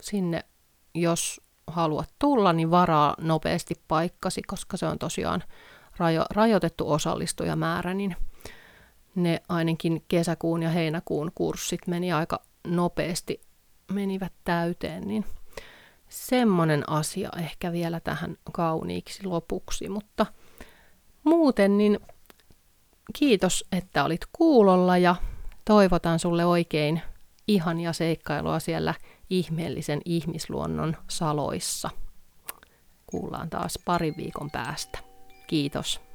sinne 0.01 0.45
jos 0.95 1.41
haluat 1.67 2.11
tulla, 2.19 2.53
niin 2.53 2.71
varaa 2.71 3.15
nopeasti 3.21 3.75
paikkasi, 3.89 4.43
koska 4.43 4.77
se 4.77 4.87
on 4.87 4.99
tosiaan 4.99 5.43
rajo, 5.97 6.25
rajoitettu 6.31 6.91
osallistujamäärä, 6.91 7.95
niin 7.95 8.17
ne 9.15 9.43
ainakin 9.49 10.05
kesäkuun 10.09 10.63
ja 10.63 10.71
heinäkuun 10.71 11.33
kurssit 11.35 11.87
meni 11.87 12.13
aika 12.13 12.41
nopeasti, 12.67 13.41
menivät 13.93 14.33
täyteen, 14.45 15.09
niin 15.09 15.25
semmoinen 16.09 16.89
asia 16.89 17.29
ehkä 17.39 17.73
vielä 17.73 18.01
tähän 18.01 18.37
kauniiksi 18.53 19.27
lopuksi, 19.27 19.89
mutta 19.89 20.27
muuten 21.25 21.79
niin 21.79 22.01
kiitos, 23.19 23.65
että 23.73 24.05
olit 24.05 24.21
kuulolla 24.33 24.99
ja 24.99 25.17
toivotan 25.65 26.19
sulle 26.19 26.45
oikein 26.45 27.03
ihania 27.49 27.93
seikkailua 27.93 28.59
siellä 28.59 28.95
ihmeellisen 29.31 30.01
ihmisluonnon 30.05 30.97
saloissa. 31.09 31.91
Kuullaan 33.07 33.51
taas 33.51 33.79
parin 33.85 34.15
viikon 34.17 34.51
päästä. 34.51 34.99
Kiitos. 35.47 36.06